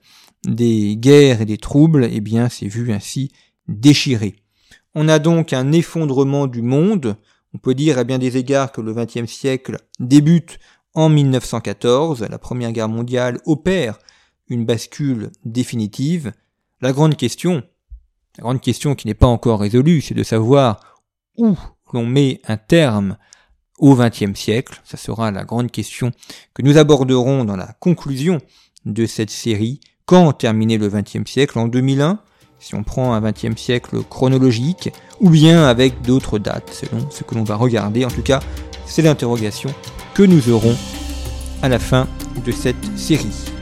des 0.46 0.96
guerres 0.96 1.40
et 1.40 1.46
des 1.46 1.58
troubles, 1.58 2.08
eh 2.10 2.20
bien, 2.20 2.48
s'est 2.48 2.68
vu 2.68 2.92
ainsi 2.92 3.30
déchiré. 3.68 4.36
On 4.94 5.08
a 5.08 5.18
donc 5.18 5.52
un 5.52 5.72
effondrement 5.72 6.46
du 6.46 6.62
monde. 6.62 7.16
On 7.54 7.58
peut 7.58 7.74
dire 7.74 7.98
à 7.98 8.04
bien 8.04 8.18
des 8.18 8.36
égards 8.36 8.72
que 8.72 8.80
le 8.80 8.94
XXe 8.94 9.30
siècle 9.30 9.78
débute 10.00 10.58
en 10.94 11.08
1914. 11.08 12.26
La 12.28 12.38
Première 12.38 12.72
Guerre 12.72 12.88
mondiale 12.88 13.38
opère 13.46 13.98
une 14.48 14.64
bascule 14.66 15.30
définitive. 15.44 16.32
La 16.80 16.92
grande 16.92 17.16
question, 17.16 17.62
la 18.36 18.42
grande 18.42 18.60
question 18.60 18.94
qui 18.94 19.06
n'est 19.06 19.14
pas 19.14 19.26
encore 19.26 19.60
résolue, 19.60 20.00
c'est 20.00 20.14
de 20.14 20.22
savoir 20.22 21.02
où 21.36 21.56
l'on 21.92 22.06
met 22.06 22.40
un 22.46 22.56
terme 22.56 23.16
au 23.78 23.94
XXe 23.94 24.38
siècle. 24.38 24.80
Ça 24.84 24.96
sera 24.96 25.30
la 25.30 25.44
grande 25.44 25.70
question 25.70 26.12
que 26.54 26.62
nous 26.62 26.76
aborderons 26.76 27.44
dans 27.44 27.56
la 27.56 27.74
conclusion 27.80 28.38
de 28.84 29.06
cette 29.06 29.30
série. 29.30 29.80
Quand 30.12 30.34
terminer 30.34 30.76
le 30.76 30.90
XXe 30.90 31.24
siècle 31.24 31.58
En 31.58 31.68
2001 31.68 32.18
si 32.58 32.74
on 32.74 32.82
prend 32.82 33.14
un 33.14 33.20
XXe 33.22 33.56
siècle 33.56 34.02
chronologique, 34.10 34.92
ou 35.20 35.30
bien 35.30 35.64
avec 35.64 36.02
d'autres 36.02 36.38
dates, 36.38 36.70
selon 36.70 37.10
ce 37.10 37.24
que 37.24 37.34
l'on 37.34 37.44
va 37.44 37.56
regarder. 37.56 38.04
En 38.04 38.10
tout 38.10 38.22
cas, 38.22 38.40
c'est 38.84 39.00
l'interrogation 39.00 39.70
que 40.12 40.22
nous 40.22 40.50
aurons 40.50 40.76
à 41.62 41.70
la 41.70 41.78
fin 41.78 42.06
de 42.44 42.52
cette 42.52 42.76
série. 42.94 43.61